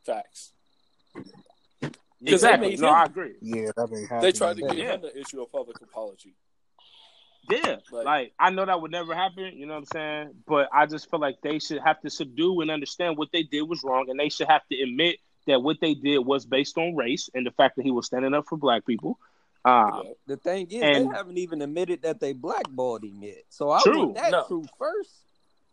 [0.06, 0.52] Facts.
[2.20, 2.76] Because Exactly.
[2.76, 3.36] they No, him- I agree.
[3.42, 4.22] Yeah, that ain't happening.
[4.22, 4.94] They tried to get Yeah.
[4.96, 6.36] him to issue a public apology.
[7.50, 10.44] Yeah, Like- like I know that would never happen, you know what I'm saying?
[10.48, 13.62] But I just feel like they should have to subdue and understand what they did
[13.64, 16.96] was wrong, and they should have to admit that what they did was based on
[16.96, 19.20] race and the fact that he was standing up for black people.
[19.66, 20.12] Um, Yeah.
[20.28, 23.44] The thing is, And- they haven't even admitted that they blackballed him yet.
[23.50, 23.98] So I True.
[24.06, 24.44] want that No.
[24.44, 25.10] proof first.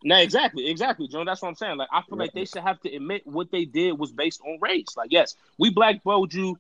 [0.05, 1.25] No, exactly, exactly, Joe.
[1.25, 1.77] That's what I'm saying.
[1.77, 4.59] Like, I feel like they should have to admit what they did was based on
[4.61, 4.97] race.
[4.97, 6.59] Like, yes, we blackballed you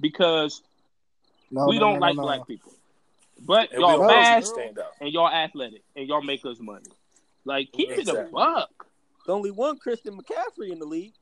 [0.00, 0.62] because
[1.50, 2.28] No, we no, don't no, like no, no.
[2.28, 2.72] black people,
[3.40, 4.94] but And y'all fast stand up.
[5.00, 6.86] and y'all athletic and y'all make us money.
[7.44, 8.70] Like, keep it a buck.
[9.26, 11.12] There's only one Christian McCaffrey in the league.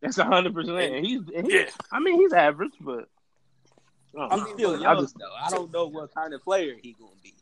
[0.00, 0.76] That's hundred percent.
[0.94, 1.70] And he's, and he- Yeah.
[1.92, 3.08] I mean, he's average, but
[4.18, 4.54] I don't He's know.
[4.54, 5.34] still I young, just- though.
[5.42, 7.34] I don't know what kind of player he gonna be.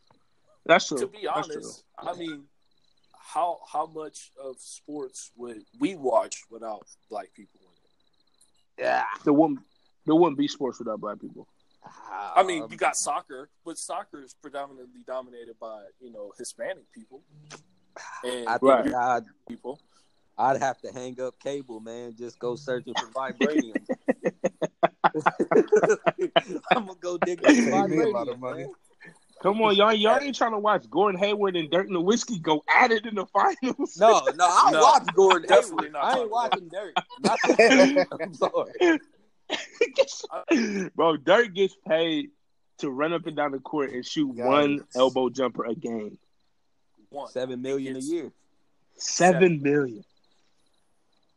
[0.66, 0.98] that's true.
[0.98, 2.44] To be That's honest, I mean,
[3.18, 8.84] how how much of sports would we watch without black people in it?
[8.84, 9.04] Yeah.
[9.24, 9.60] there wouldn't
[10.06, 11.46] there wouldn't be sports without black people.
[12.10, 16.84] I mean, Um, you got soccer, but soccer is predominantly dominated by you know Hispanic
[16.92, 17.22] people
[18.24, 18.94] and I think Right.
[18.94, 19.80] I'd, people.
[20.38, 22.14] I'd have to hang up cable, man.
[22.16, 23.76] Just go searching for vibranium.
[26.72, 28.64] I'm gonna go dig up Save me a lot of money.
[28.64, 28.72] man.
[29.42, 32.92] Come on, y'all, y'all ain't trying to watch Gordon Hayward and Dirk Nowitzki go at
[32.92, 33.96] it in the finals.
[33.98, 35.48] No, no, I'll No, watch Gordon.
[35.48, 35.92] definitely Hayward.
[35.92, 36.94] not I ain't watching Dirk.
[38.20, 39.00] I'm sorry.
[40.94, 42.30] Bro, Dirk gets paid
[42.78, 44.46] to run up and down the court and shoot Yikes.
[44.46, 46.18] one elbow jumper a game.
[47.10, 47.26] One.
[47.28, 48.30] Seven million a It's- year.
[48.96, 50.04] Seven million.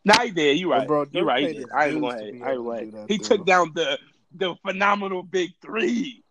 [0.06, 0.60] Nah, he did.
[0.60, 0.88] You Well, right.
[0.88, 1.48] bro, you Dirk right.
[1.50, 1.72] He did.
[1.72, 2.34] I ain't gonna to hate.
[2.34, 2.92] be I ain't gonna to hate.
[2.92, 3.24] do that, He though.
[3.24, 4.00] took down the
[4.36, 6.24] the phenomenal big three.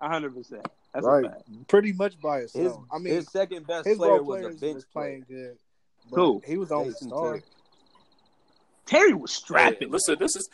[0.00, 0.66] A hundred percent.
[0.92, 1.30] That's right,
[1.68, 2.72] pretty much by His.
[2.92, 5.06] I mean, his second best his player was a players bench was player.
[5.06, 5.58] playing good.
[6.10, 6.42] but Who?
[6.46, 7.28] He was on the only star.
[7.30, 7.42] Terry.
[8.86, 9.90] Terry was Hey, strapping.
[9.90, 10.48] listen, this is.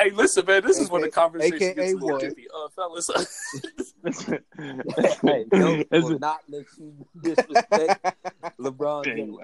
[0.00, 0.62] Hey, listen, man.
[0.62, 3.10] This is when the AKA conversation gets a little iffy, uh, fellas.
[5.22, 8.00] hey, Joe It's will not let you disrespect
[8.58, 9.38] LeBron Okay, James.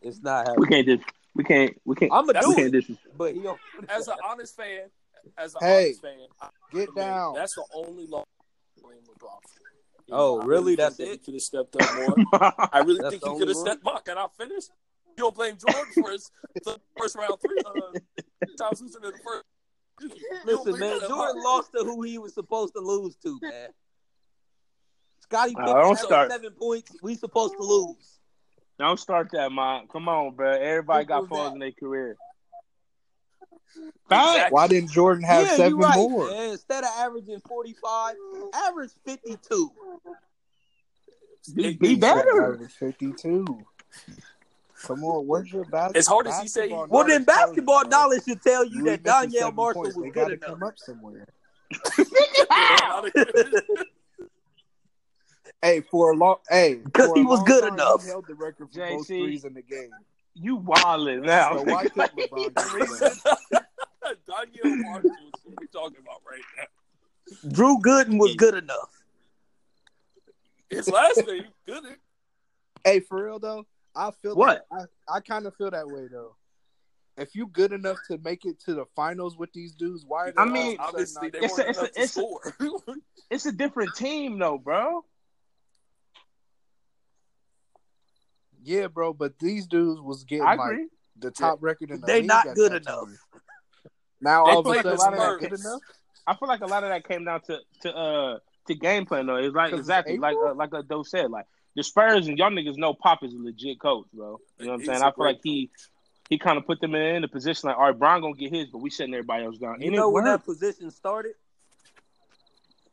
[0.00, 1.00] It's not we can't dis-
[1.34, 3.58] we can't we can't I'm gonna That's we do can't dis- but he don't.
[3.90, 4.88] as an honest fan,
[5.36, 7.34] as an Hey, honest fan, I Get admit down.
[7.34, 9.60] That's the only law I blame LeBron for.
[10.06, 10.76] You Oh, I really?
[10.76, 11.24] think That's that it?
[11.24, 12.16] Could have stepped up more.
[12.72, 14.04] I really That's think the he could have stepped up.
[14.06, 14.64] Can I finish?
[15.18, 16.30] You don't blame Jordan for his
[16.64, 17.98] the first round three uh,
[18.58, 19.44] times losing in the first.
[20.02, 20.10] You
[20.46, 23.68] don't Listen, man, Jordan lost to who he was supposed to lose to, man.
[25.20, 26.30] Scottie Uh, Pippen don't start.
[26.30, 26.92] seven points.
[27.02, 28.18] We supposed to lose.
[28.78, 29.86] Don't start that, man.
[29.92, 30.52] Come on, bro.
[30.52, 32.16] Everybody Who got was flaws in their career.
[34.10, 34.54] Exactly.
[34.54, 36.30] Why didn't Jordan have yeah, seven right, more?
[36.30, 36.50] man.
[36.52, 38.14] Instead of averaging 45,
[38.54, 39.72] average 52.
[41.54, 42.54] Be, be better.
[42.54, 43.46] Average Fifty-two.
[44.84, 47.82] Come on, where's your bas- As hard as he say he- basketball Well, then basketball
[47.82, 47.98] you, bro.
[47.98, 49.96] knowledge should tell you You that ain't Donyell Marshall points.
[49.96, 50.48] was They good gotta enough.
[50.48, 51.26] come up somewhere.
[55.60, 58.02] Hey, for a long, hey, 'Cause because he was good time, enough.
[58.02, 59.90] He held the record for most threes in the game.
[60.34, 61.56] You wildin' now.
[61.56, 62.54] So why couldn't LeBron?
[62.54, 62.80] Donyell
[64.84, 67.50] Marshall is what we're talking about right now.
[67.50, 69.02] Drew Gooden was good enough.
[70.70, 71.82] His last name, good.
[72.84, 73.66] Hey, for real though,
[73.98, 74.64] I feel What?
[74.70, 76.36] Like, I, I kind of feel that way though.
[77.16, 80.28] If you good enough to make it to the finals with these dudes, why?
[80.28, 82.94] Are they I mean, a Obviously, they It's a- weren't it's a- it's a-
[83.30, 85.04] it's a different team, though, bro.
[88.62, 89.12] yeah, bro.
[89.12, 90.78] But these dudes was getting like
[91.18, 93.08] the top record in the They league not good enough.
[94.20, 95.80] Now They all of a sudden, the they're not good enough.
[96.26, 99.26] I feel like a lot of that came down to to uh to game plan
[99.26, 99.36] though.
[99.36, 100.50] It's like it's exactly like April?
[100.50, 101.46] uh, like Doe said, like
[101.78, 104.40] the Spurs and y'all niggas know Pop is a legit coach, bro.
[104.58, 105.00] You know what I'm saying?
[105.00, 105.70] I feel like he
[106.28, 108.66] he kind of put them in a position like, all right, Brian gonna get his,
[108.66, 109.80] but we shutting everybody else down.
[109.80, 111.34] You And know it when that position started?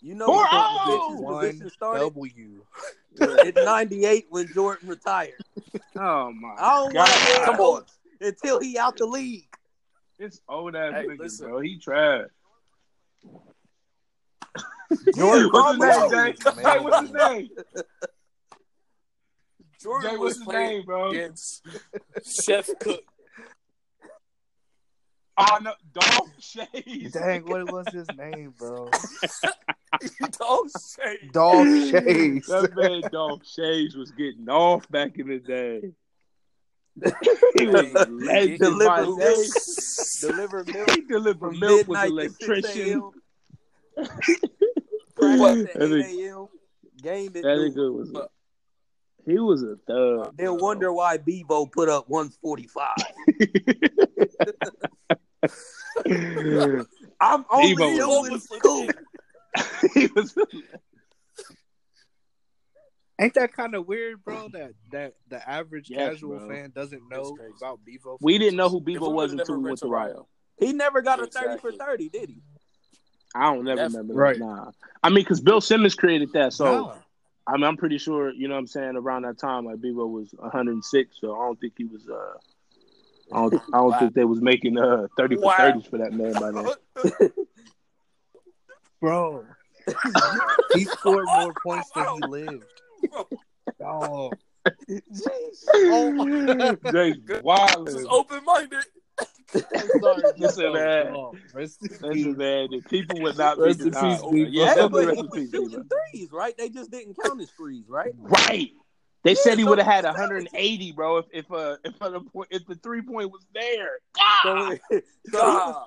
[0.04, 1.32] You know Four- when oh!
[1.32, 2.00] that position started?
[2.02, 2.64] W.
[3.44, 5.34] In 98 when Jordan retired.
[5.98, 7.10] Oh my I don't God.
[7.10, 7.84] want to Come on.
[8.22, 9.48] until he out the league.
[10.20, 11.48] It's old ass Hey, niggas, listen.
[11.48, 11.60] bro.
[11.62, 12.28] He trash.
[15.16, 16.62] Jordan what's his name, Jay?
[16.62, 17.50] Hey, what's his name?
[19.86, 21.10] Jordan Jay, was what's his playing name, bro?
[21.12, 21.66] against
[22.44, 23.02] Chef Cook.
[25.38, 27.12] Oh no, Dolph Schayes.
[27.14, 28.90] Dang, what was his name, bro?
[30.40, 31.18] Don't say.
[31.32, 32.46] Dolph Schayes.
[32.48, 35.92] That man Dolph Schayes was getting off back in the day.
[37.58, 38.60] he was a legend.
[38.60, 39.20] Deliver milk.
[39.20, 39.46] day.
[40.22, 40.90] Deliver milk.
[40.92, 43.02] He delivered milk with midnight to 6 electrician.
[43.98, 44.06] a.m.
[45.16, 46.48] Practice at 8 a.m.
[47.02, 47.74] Game at That noon.
[47.74, 48.12] nigga was.
[49.28, 50.36] A, he was a thug.
[50.38, 52.90] They'll wonder why Bevo put up 145.
[57.22, 58.88] I'm only Bevo doing was- school.
[59.94, 60.36] he was.
[63.20, 64.50] Ain't that kind of weird, bro?
[64.52, 66.50] That that the average Yes, casual bro.
[66.50, 68.18] fan doesn't know about Bevo.
[68.20, 70.28] We didn't know who If Bevo was until never we went went to to Rio.
[70.60, 72.42] He never got a 30 for 30, did he?
[73.34, 74.38] I don't never That's- remember Right.
[74.38, 74.46] that.
[74.46, 74.72] Nah.
[75.04, 76.96] I mean, because Bill Simmons created that, so Nah.
[77.48, 78.32] I mean, I'm pretty sure.
[78.32, 81.60] You know, what I'm saying around that time, like Bevo was 106, so I don't
[81.60, 82.08] think he was.
[82.10, 82.38] uh
[83.32, 83.54] I don't.
[83.74, 84.00] I don't Wow.
[84.00, 85.54] think they was making uh 30 for Wow.
[85.58, 87.32] 30s for that man by then.
[89.02, 89.46] bro.
[90.74, 92.64] he scored more points than he lived.
[93.84, 94.34] Oh,
[94.90, 95.02] Jay
[97.86, 98.86] This is open minded.
[99.20, 99.62] I'm
[100.02, 100.24] sorry.
[100.38, 101.08] Listen, man.
[101.16, 104.20] Oh, Listen, man, people would not be Rest in denied.
[104.22, 106.58] peace, Yeah, Yeah, but rest he was peace, shooting threes, right?
[106.58, 108.12] They just didn't count his threes, right?
[108.18, 108.72] Right.
[109.24, 112.10] They Yeah, said he so- would have had 180, bro, if if uh, if uh,
[112.10, 114.00] the if the three point was there.
[114.44, 115.02] So, so
[115.32, 115.86] God,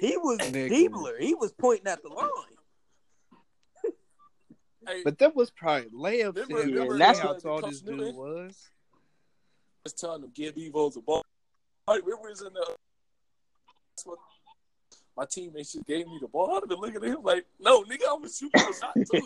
[0.00, 1.20] he was, he was Nigga.
[1.22, 2.28] He was pointing at the line.
[4.86, 6.36] Hey, But that was probably layups.
[6.46, 8.16] Remember- remember that's how tall this dude Newton?
[8.16, 8.68] was.
[9.82, 11.24] was telling them give Bevo the ball.
[11.86, 12.76] Like, we was in the.
[13.96, 14.18] That's what
[15.16, 16.50] my teammates just gave me the ball.
[16.56, 19.22] I'd have been looking at him like, no, nigga, I'm a super shot too.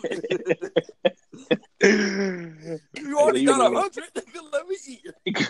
[3.01, 4.03] you already got a hundred.
[4.13, 5.07] Nigga, let me eat.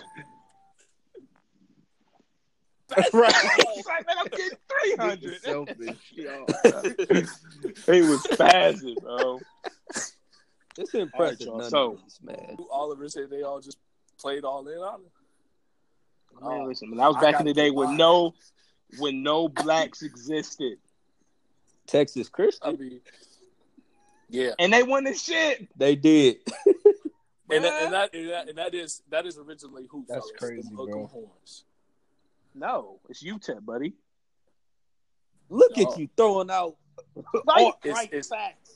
[2.96, 3.36] That's right.
[3.76, 4.58] He's like, man, I'm getting
[4.98, 5.42] 300.
[5.42, 5.98] Selfish.
[6.14, 6.46] yo.
[7.86, 9.40] he was spazzing, bro.
[10.78, 11.58] It's impressive, y'all.
[11.60, 12.58] none So- man.
[12.72, 13.78] Oliver said they all just
[14.20, 15.12] played all in on it.
[16.42, 18.34] Man, listen, man, that was I back in the day when no
[18.98, 20.78] when no blacks existed.
[21.88, 23.02] Texas I Christian, mean,
[24.30, 25.68] yeah, And they won the shit.
[25.78, 26.38] they did.
[27.50, 30.40] and that, and that and that and that is that is originally who That's fellas,
[30.40, 31.08] crazy, them bro.
[31.08, 31.64] Horns.
[32.56, 33.94] No, it's UTEP, buddy.
[35.50, 35.92] Look No.
[35.92, 36.76] at you throwing out.
[37.48, 38.76] Right, it's- right it's- facts.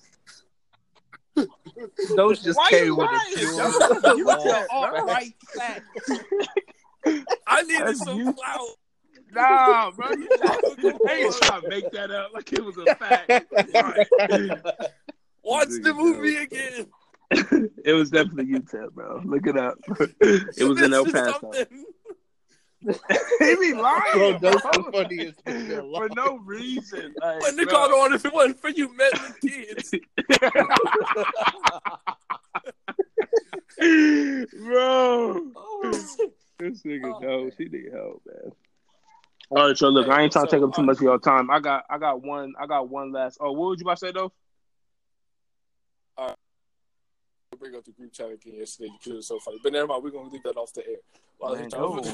[2.16, 3.20] Those just Why came with lying?
[3.34, 4.18] a pure.
[4.18, 6.12] You tell all right facts.
[7.48, 8.34] I needed That's some you.
[8.34, 8.68] clout.
[9.32, 10.10] Nah, bro.
[10.12, 10.30] You
[11.10, 13.30] ain't trying to make that up like it was a fact.
[15.44, 16.88] Watch the movie again.
[17.84, 19.22] it was definitely UTEP, bro.
[19.26, 19.76] Look it up.
[20.22, 21.52] It was in El Paso.
[23.40, 24.72] he be lying, Bro, that's bro.
[24.84, 27.14] the funniest thing for no reason.
[27.22, 29.94] Like, When they called on if it wasn't for you meddling kids.
[34.60, 35.52] bro.
[35.56, 38.52] Oh, This nigga Oh, knows he need help, man.
[39.50, 41.20] All right, so look, I ain't trying to take up too uh, much of your
[41.20, 41.52] time.
[41.52, 43.38] I got, I got one, I got one last.
[43.42, 44.32] Oh, what would you about to say though?
[47.64, 49.58] bring up the group chat again yesterday because it was so funny.
[49.64, 50.98] But never mind, we're gonna leave that off the air.
[51.38, 52.12] While Man, they talk- go.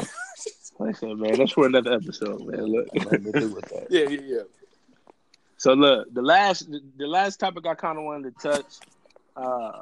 [0.86, 2.66] Listen, man, that's for another episode, man.
[2.66, 3.88] Look, nothing to do with that.
[3.90, 4.42] yeah, yeah, yeah.
[5.58, 8.66] so look, the last, the last topic I kind of wanted to touch.
[9.36, 9.82] Uh,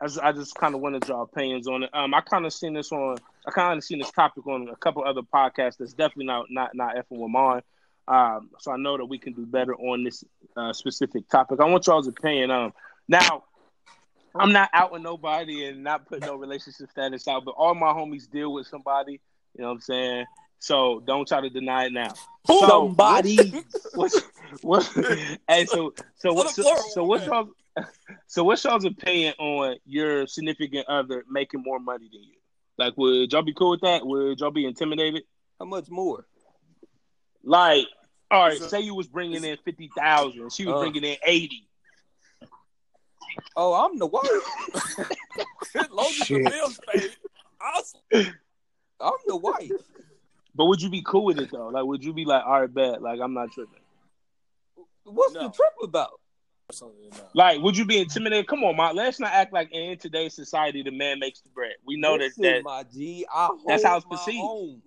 [0.00, 1.90] I just, I just kind of wanted your opinions on it.
[1.92, 4.76] Um, I kind of seen this on, I kind of seen this topic on a
[4.76, 5.78] couple other podcasts.
[5.78, 7.62] That's definitely not, not, not effing with mine.
[8.08, 10.22] Um, so I know that we can do better on this
[10.56, 11.60] uh, specific topic.
[11.60, 12.50] I want y'all's opinion.
[12.50, 12.72] Um,
[13.08, 13.44] now,
[14.34, 17.88] I'm not out with nobody and not putting no relationship status out, but all my
[17.88, 19.20] homies deal with somebody.
[19.56, 20.26] You know what I'm saying?
[20.58, 22.14] So don't try to deny it now.
[22.46, 23.54] So, Somebody.
[23.94, 24.22] What's
[24.62, 24.90] what?
[25.48, 26.50] hey, so so what?
[26.50, 27.48] So, so what's y'all?
[28.26, 32.36] So what's y'all's opinion on your significant other making more money than you?
[32.78, 34.06] Like, would y'all be cool with that?
[34.06, 35.22] Would y'all be intimidated?
[35.58, 36.26] How much more?
[37.42, 37.86] Like,
[38.30, 40.80] all right, Is it- say you was bringing in fifty thousand, she was Uh.
[40.80, 41.68] bringing in eighty.
[43.56, 44.24] Oh, I'm the wife.
[45.74, 47.10] As long as the bills paid,
[47.60, 48.00] awesome.
[49.00, 49.70] I'm the wife.
[50.54, 51.68] But would you be cool with it though?
[51.68, 53.80] Like, would you be like, all right, bet, like I'm not tripping.
[55.04, 55.42] What's No.
[55.44, 56.20] the trip about?
[56.72, 57.22] Something, no.
[57.32, 58.48] Like, would you be intimidated?
[58.48, 61.74] Come on, my let's not act like in today's society the man makes the bread.
[61.86, 64.42] We know Listen, that that my G, I hold That's how it's perceived.
[64.42, 64.82] own.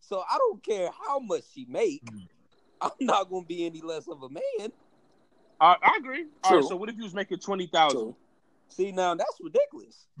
[0.00, 2.04] So I don't care how much she make.
[2.04, 2.28] Mm.
[2.82, 4.70] I'm not gonna be any less of a man.
[5.58, 6.26] I, I agree.
[6.44, 6.68] All right, True.
[6.68, 7.98] so what if you was making twenty thousand?
[7.98, 8.16] True.
[8.68, 10.04] See now that's ridiculous.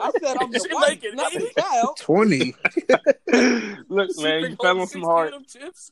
[0.00, 1.96] I said I'm the wife, making not the child.
[2.00, 2.54] Twenty.
[3.88, 5.34] Look, man, you fell on some hard.
[5.46, 5.90] chips.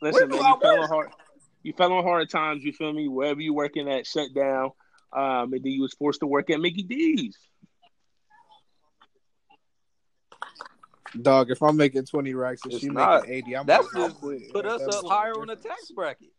[0.00, 1.10] Listen, Where man, I you fell on hard.
[1.62, 2.64] You fell on hard times.
[2.64, 3.08] You feel me?
[3.08, 4.70] Wherever you working at, shut down.
[5.12, 7.36] Um, and then you was forced to work at Mickey D's.
[11.20, 13.22] Dog, if I'm making twenty racks and It's she not.
[13.22, 14.50] making eighty, I'm That's gonna just quit.
[14.52, 16.30] put us That's up higher on the tax bracket.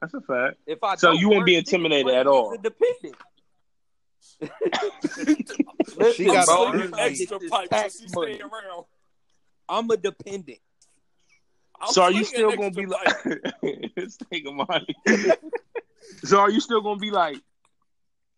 [0.00, 0.58] That's a fact.
[0.66, 2.50] If I So you wouldn't be intimidated at all?
[2.50, 3.16] the Dependent.
[6.14, 8.08] She got bro, to I'm earn trying to extra get this pipes so tax she
[8.08, 8.84] stay around.
[9.68, 10.58] I'm a dependent.
[11.82, 14.94] I'm so are you still gonna be extra like this nigga money?
[16.24, 17.38] so are you still gonna be like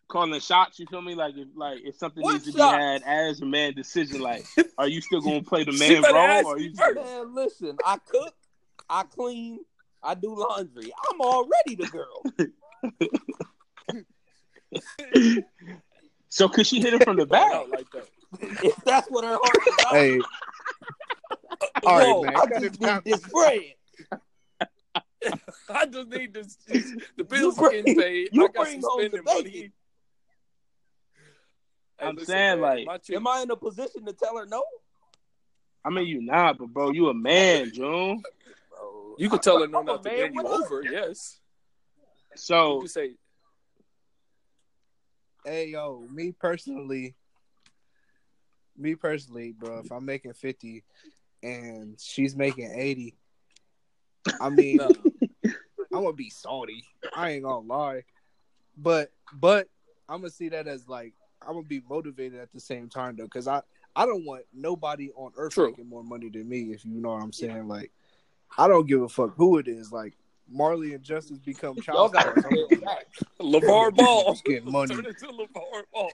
[0.07, 0.79] calling the shots?
[0.79, 1.13] You feel me?
[1.13, 4.45] Like if like if something What needs to be had as a man decision, like
[4.79, 6.47] are you still gonna play the man role?
[6.47, 6.95] Or are you first.
[6.95, 8.33] Man, listen, I cook,
[8.89, 9.59] I clean,
[10.01, 10.91] I do laundry.
[11.11, 12.23] I'm already the girl.
[16.29, 17.67] so could she hit it from the back?
[17.69, 18.07] Like that.
[18.63, 19.85] if that's what her heart is.
[19.91, 20.19] Hey,
[21.61, 22.35] all right, Whoa, man.
[22.35, 23.61] I cut just it need this bread.
[25.69, 26.57] I just need this.
[27.17, 28.29] The bills You are getting paid.
[28.31, 29.71] you I got bring some home the spending money.
[31.99, 34.45] Hey, I'm listen, saying, man, like, my Am I in a position to tell her
[34.45, 34.63] no?
[35.83, 38.21] I mean you not, but bro, you a man, June.
[38.69, 40.65] Bro, you could tell her no I'm not to man bend you with her.
[40.65, 40.83] over.
[40.83, 41.39] Yes,
[42.31, 43.11] you So could say
[45.45, 47.13] Hey, yo, me personally,
[48.75, 49.79] me personally, bro.
[49.79, 50.83] If I'm making fifty
[51.45, 53.15] and she's making eighty,
[54.41, 54.91] I mean, no.
[55.93, 56.83] I'm gonna be salty.
[57.15, 58.03] I ain't gonna lie,
[58.77, 59.69] but but
[60.09, 63.25] I'm gonna see that as like I'm gonna be motivated at the same time though,
[63.25, 63.61] because I
[63.95, 65.67] I don't want nobody on earth True.
[65.67, 66.71] making more money than me.
[66.73, 67.91] If you know what I'm saying, like
[68.57, 69.91] I don't give a fuck who it is.
[69.91, 70.13] Like
[70.49, 72.43] Marley and Justice become child stars.
[72.45, 72.85] I'm to gonna be
[73.39, 74.35] LaVar Ball.
[74.45, 74.95] Getting money.
[74.95, 76.11] Turn into LaVar Ball.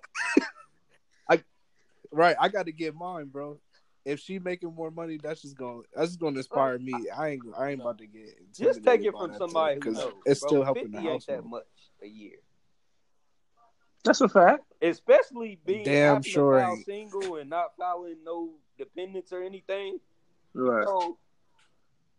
[1.29, 1.41] I,
[2.11, 3.57] Right, I got to get mine, bro.
[4.04, 6.93] If she making more money, that's just gonna that's just going to inspire me.
[7.16, 10.14] I ain't I ain't about to get Just take it from somebody who because knows.
[10.26, 10.49] it's bro.
[10.49, 11.66] still helping 50 the ain't that much
[12.02, 12.38] a year.
[14.04, 14.64] that's a fact.
[14.82, 19.99] Especially being Damn having sure to single and not filing no dependents or anything.
[20.56, 20.86] Right.
[20.88, 21.18] So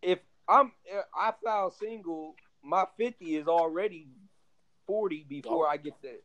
[0.03, 4.07] if I'm if I file single, my fifty is already
[4.87, 6.23] forty before I get that.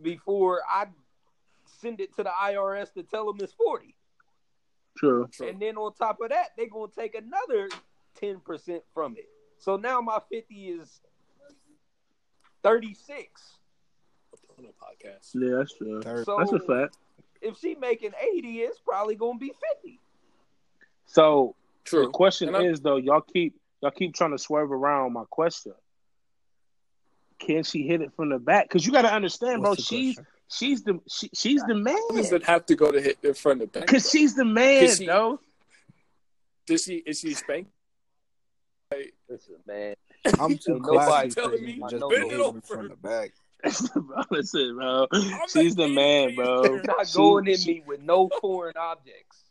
[0.00, 0.86] Before I
[1.80, 3.96] send it to the IRS to tell them it's forty,
[4.96, 5.28] True.
[5.32, 5.48] True.
[5.48, 7.68] and then on top of that, they're gonna take another
[8.18, 9.28] ten percent from it.
[9.58, 11.00] So now my fifty is
[12.62, 13.58] thirty six.
[14.58, 15.30] On the podcast.
[15.34, 16.02] Yeah, that's true.
[16.24, 16.96] So That's a fact.
[17.40, 20.00] if she making eighty, it's probably gonna be fifty.
[21.06, 22.02] So True.
[22.02, 25.72] the question is though, y'all keep y'all keep trying to swerve around my question.
[27.38, 28.68] Can she hit it from the back?
[28.68, 29.70] Because you got to understand, bro.
[29.70, 30.29] What's the She's question?
[30.50, 31.96] She's the she, she's the man.
[32.14, 33.86] Does it have to go to hit in front of the back?
[33.86, 35.40] Because she's the man, Is she- though.
[36.66, 37.70] Does she is she spanked?
[38.92, 39.94] Like, Listen, man.
[40.38, 42.60] I'm too Ain't nobody classy telling for me just bend to it hit over.
[42.60, 43.32] from the back.
[44.30, 45.06] listen, bro.
[45.12, 46.60] I'm She's the man, bro.
[46.62, 46.82] attention.
[46.86, 49.44] not She- going in she- me with no foreign objects.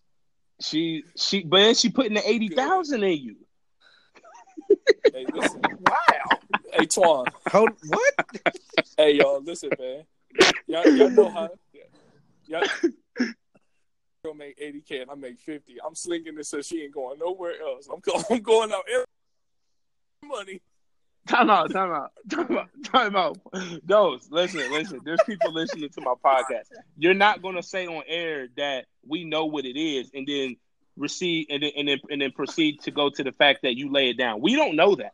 [0.62, 3.36] She she, but then she putting the eighty thousand in you.
[5.14, 5.62] Hey, listen.
[5.62, 6.38] Wow.
[6.74, 7.26] Hey, Twan.
[7.52, 8.14] Hold what?
[8.98, 9.42] Hey, y'all.
[9.42, 10.04] Listen, man.
[10.68, 11.50] Y'all, y'all know how.
[12.48, 12.64] Y'all
[14.24, 15.78] girl make eighty k and I make fifty.
[15.86, 17.88] I'm slinging this so she ain't going nowhere else.
[17.92, 19.06] I'm go, I'm going out every
[20.26, 20.62] money.
[21.28, 23.38] Time out, time out, time out, time out.
[23.84, 25.00] Those, listen, listen.
[25.06, 26.64] There's people listening to my podcast.
[26.98, 30.56] You're not gonna say on air that we know what it is, and then
[30.98, 33.92] receive and then and then, and then proceed to go to the fact that you
[33.92, 34.42] lay it down.
[34.42, 35.12] We don't know that.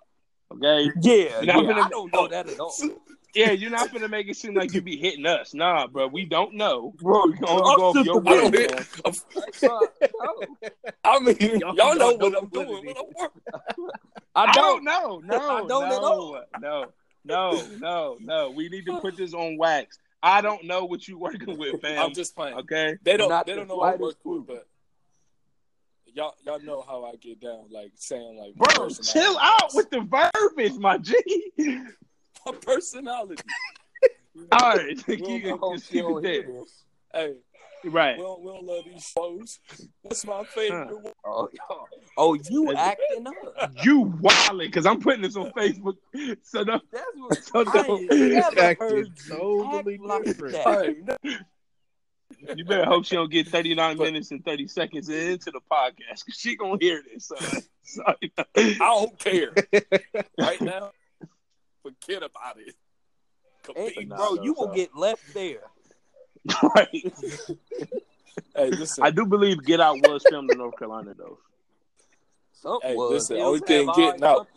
[0.53, 0.89] Okay.
[1.01, 2.73] Yeah, yeah, gonna- I don't know that at all.
[3.35, 5.53] Yeah, you're not gonna make it seem like you be hitting us.
[5.53, 6.07] Nah, bro.
[6.07, 6.93] We don't know.
[7.01, 8.85] Bro, We can only go off your I don't word,
[11.03, 12.69] I mean, Y'all y'all, know don't what I'm doing.
[12.69, 13.41] it When I'm working.
[14.35, 14.55] I I don't.
[14.55, 15.21] don't know.
[15.25, 16.43] No, I don't no, at all.
[16.61, 16.85] No,
[17.25, 18.51] no, no, no.
[18.51, 19.99] We need to put this on wax.
[20.23, 22.01] I don't know what you working with, fam.
[22.01, 22.57] I'm just playing.
[22.59, 22.95] okay.
[23.03, 23.29] They don't.
[23.29, 24.67] Not they don't know what I slightest work with, but
[26.13, 27.65] y'all y'all know how I get down.
[27.69, 31.13] Like saying like Bro, chill out with the verbiage, my G.
[32.51, 33.43] my personality.
[34.51, 36.43] All right, We keep, don't hope just she keep it there.
[37.13, 37.33] Hey,
[37.85, 38.17] Right.
[38.17, 39.59] we don't, we don't love these shows.
[40.01, 40.91] What's my favorite?
[41.03, 41.13] one?
[41.23, 41.49] Oh,
[42.17, 43.71] oh, you acting up.
[43.83, 45.95] You wildin' because I'm putting this on Facebook.
[46.43, 50.23] So no, That's what so I no, ain't never Acting heard you totally act like
[50.23, 50.53] different.
[50.55, 51.19] that.
[51.23, 51.37] Hey,
[52.57, 56.25] you better hope she don't get 39 But- minutes and 30 seconds into the podcast
[56.25, 57.27] because she gonna hear this.
[57.27, 57.35] So,
[57.83, 58.03] so,
[58.57, 59.53] I don't care.
[60.39, 60.91] right now,
[61.91, 62.75] forget about it.
[63.63, 64.07] Compete.
[64.07, 65.61] Nah, bro, no, you will so- get left there.
[66.75, 66.89] right.
[68.53, 69.01] Hey, listen.
[69.03, 71.39] I do believe Get Out was filmed in North Carolina though.
[72.51, 73.11] Something Hey, was.
[73.11, 74.47] listen, only thing getting eyes, out-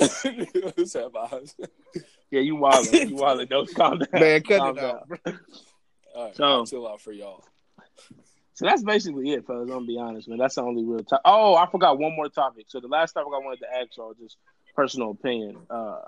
[0.00, 0.46] something.
[0.76, 1.54] Let's have eyes.
[2.30, 3.08] Yeah, you wildin'.
[3.10, 3.48] You wildin'.
[3.48, 4.08] Don't calm down.
[4.12, 5.08] Man, cut Calm it out.
[5.08, 5.18] bro.
[6.14, 7.44] All right, So- I'll chill out for y'all.
[8.54, 9.62] So that's basically it, fellas.
[9.62, 10.36] I'm gonna be honest, man.
[10.36, 11.22] That's the only real topic.
[11.24, 12.66] Oh, I forgot one more topic.
[12.68, 14.36] So the last topic I wanted to ask y'all, just
[14.74, 15.56] personal opinion.
[15.68, 16.00] Uh,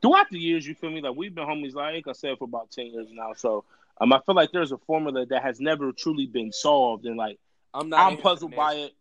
[0.00, 1.00] throughout the years, you feel me?
[1.00, 3.32] Like we've been homies, like I said, for about ten years now.
[3.34, 3.64] So
[4.00, 7.38] um, I feel like there's a formula that has never truly been solved, and like
[7.74, 8.00] I'm not.
[8.00, 8.92] I'm puzzled by it.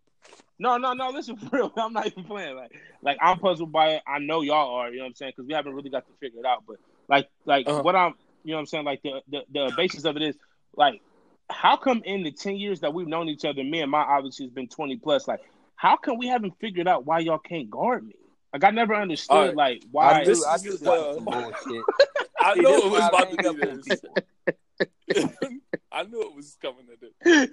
[0.59, 1.09] No, no, no.
[1.09, 1.73] Listen, for real.
[1.77, 2.55] I'm not even playing.
[2.55, 4.03] Like, like I'm puzzled by it.
[4.07, 4.89] I know y'all are.
[4.91, 5.33] You know what I'm saying?
[5.35, 6.63] Because we haven't really got to figure it out.
[6.67, 7.81] But like, like Uh-huh.
[7.81, 8.13] what I'm,
[8.43, 8.85] you know what I'm saying?
[8.85, 10.35] Like the, the the basis of it is
[10.75, 11.01] like,
[11.49, 14.45] how come in the ten years that we've known each other, me and my obviously
[14.45, 15.27] has been 20 plus.
[15.27, 15.41] Like,
[15.75, 18.15] how come we haven't figured out why y'all can't guard me?
[18.53, 19.55] Like, I never understood All right.
[19.55, 20.11] like why.
[20.11, 21.85] I knew, This I is knew the- that was some bullshit.
[22.41, 23.81] I See, knew it was why about hang to be
[25.15, 25.25] this.
[25.91, 27.49] I knew it was coming to this.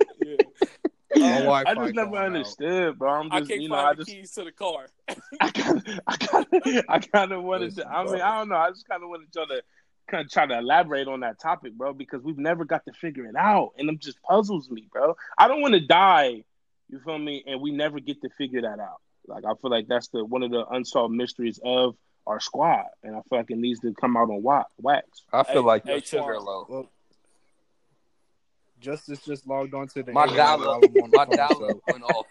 [1.14, 1.44] Yeah.
[1.46, 2.26] My I just never going out.
[2.26, 3.12] understood, bro.
[3.12, 4.86] I'm I can't you know, find I the keys to the car.
[5.40, 7.90] I kind of, I kind of, I kind of wanted Listen, to.
[7.90, 8.20] I mean, bro.
[8.22, 8.57] I don't know.
[8.57, 9.62] I just kind of wanted y'all to
[10.11, 13.24] kind of try to elaborate on that topic, bro, because we've never got to figure
[13.26, 15.16] it out, and it just puzzles me, bro.
[15.38, 16.44] I don't want to die.
[16.90, 17.42] You feel me?
[17.46, 19.01] And we never get to figure that out.
[19.29, 21.95] Like I feel like that's the one of the unsolved mysteries of
[22.26, 25.07] our squad, and I feel like it needs to come out on wa- wax.
[25.33, 26.66] I feel Hey, like hey, your sugar low.
[26.68, 26.91] Well,
[28.81, 31.37] Justice just logged on to the My internet dollar, while I'm on the my phone,
[31.37, 32.26] dollar went off.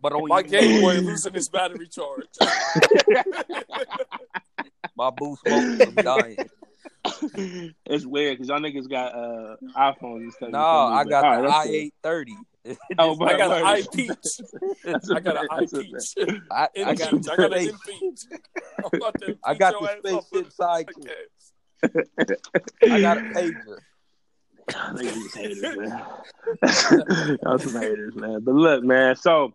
[0.00, 2.26] But on My Game Boy losing its battery charge.
[4.96, 6.38] my boost smoke was dying.
[7.86, 10.50] it's weird because y'all niggas got uh, iPhones and stuff.
[10.50, 10.58] No.
[10.58, 12.36] I got all right, the i eight thirty.
[12.98, 14.10] Oh, but- I got an but- eye peach.
[15.14, 15.78] I got an okay.
[15.78, 16.14] eye peach.
[16.50, 16.98] I, In I peach.
[16.98, 18.20] got I got an the in peach.
[18.78, 21.28] I'm about to I peach got your the spaceship sidekick.
[22.92, 23.78] I got a pager.
[24.70, 27.38] Niggas haters, man.
[27.42, 28.40] Y'all some haters, man.
[28.44, 29.16] But look, man.
[29.16, 29.52] So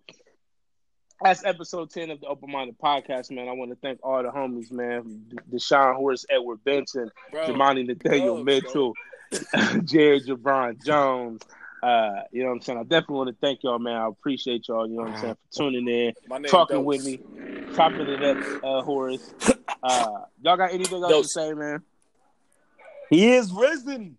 [1.22, 3.48] that's episode ten of the Open Minded Podcast, man.
[3.48, 5.26] I want to thank all the homies, man.
[5.52, 8.94] Deshaun Horace, Edward Benson, Bro, Jamani Nathaniel Dubs, Mitchell,
[9.86, 11.42] Jared Jabron Jones.
[11.86, 12.80] Uh, you know what I'm saying?
[12.80, 13.96] I definitely want to thank y'all, man.
[13.96, 16.86] I appreciate y'all, you know what I'm saying, for tuning in, my name talking Dose.
[16.86, 17.20] with me,
[17.76, 19.36] chopping it up, uh, Horace.
[19.84, 21.28] Uh, y'all got anything else Dose.
[21.28, 21.84] to say, man?
[23.12, 24.18] He is risen.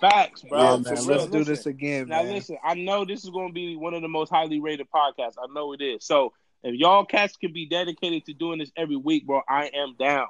[0.00, 0.58] Facts, bro.
[0.58, 2.34] Yeah, man, let's real, do this again, Now man.
[2.34, 5.34] listen, I know this is going to be one of the most highly rated podcasts.
[5.38, 6.04] I know it is.
[6.04, 6.32] So
[6.64, 10.26] if y'all cats can be dedicated to doing this every week, bro, I am down.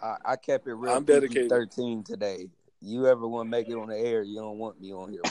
[0.00, 0.92] I, I kept it real.
[0.92, 1.48] I'm dedicated.
[1.50, 2.48] Thirteen today.
[2.80, 4.22] You ever want to make it on the air?
[4.22, 5.22] You don't want me on here.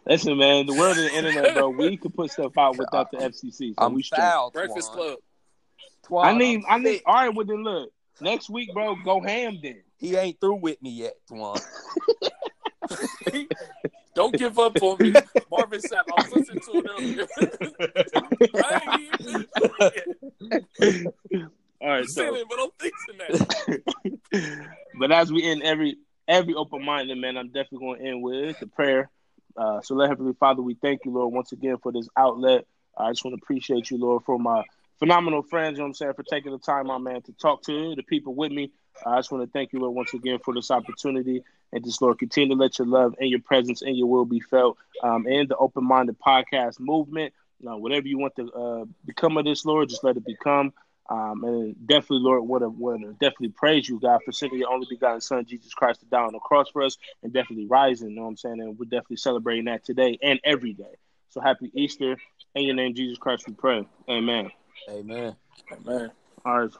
[0.06, 3.18] listen, man, the world of the internet, bro, we can put stuff out without the
[3.18, 3.74] FCC.
[3.74, 4.20] So I'm we straight.
[4.20, 4.50] foul.
[4.50, 5.18] Breakfast Club.
[6.06, 6.94] Twan, I need, I'm I need.
[6.96, 7.02] sick.
[7.06, 7.90] All right, well then, look,
[8.20, 9.82] next week, bro, go ham then.
[9.98, 11.60] He ain't through with me yet, Twan.
[14.14, 15.14] Don't give up on me.
[15.50, 17.26] Marvin said, I was listening to it earlier.
[18.64, 19.46] I ain't even
[20.80, 21.12] it.
[21.80, 24.70] All right, I'm so saying it, but I'm fixing that.
[24.98, 25.96] But as we end every
[26.28, 29.10] every open minded man, I'm definitely going to end with the prayer.
[29.56, 32.66] Uh, so, let Heavenly Father, we thank you, Lord, once again for this outlet.
[32.96, 34.64] I just want to appreciate you, Lord, for my
[34.98, 35.74] phenomenal friends.
[35.74, 38.02] You know what I'm saying for taking the time, my man, to talk to the
[38.02, 38.70] people with me.
[39.04, 41.42] I just want to thank you, Lord, once again for this opportunity.
[41.72, 44.40] And just, Lord, continue to let your love and your presence and your will be
[44.40, 47.32] felt um, in the open minded podcast movement.
[47.60, 50.72] Know, whatever you want to uh, become of this, Lord, just let it become.
[51.08, 54.72] Um, and definitely, Lord, would to, want to definitely praise you, God, for sending your
[54.72, 58.10] only begotten Son, Jesus Christ, to die on the cross for us and definitely rising.
[58.10, 58.60] You know what I'm saying?
[58.60, 60.94] And we're definitely celebrating that today and every day.
[61.30, 62.16] So happy Easter.
[62.54, 63.86] In your name, Jesus Christ, we pray.
[64.08, 64.50] Amen.
[64.88, 65.36] Amen.
[65.84, 66.10] Man,
[66.44, 66.70] All right.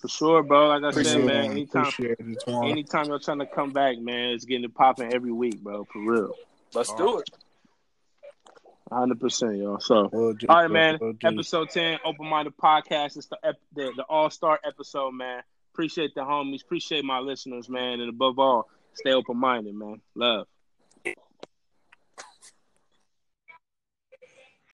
[0.00, 0.68] For sure, bro.
[0.68, 4.64] Like I said, man, anytime, it, anytime you're trying to come back, man, it's getting
[4.64, 5.84] it popping every week, bro.
[5.84, 6.34] For real.
[6.72, 7.30] let's do it.
[8.92, 9.80] 100%, y'all.
[9.80, 10.08] So.
[10.08, 10.98] Do, All right, man.
[11.24, 13.16] Episode ten, Open Minded Podcast.
[13.16, 15.42] It's the ep- the, the All Star episode, man.
[15.72, 16.62] Appreciate the homies.
[16.62, 18.00] Appreciate my listeners, man.
[18.00, 20.00] And above all, stay open minded, man.
[20.14, 20.46] Love.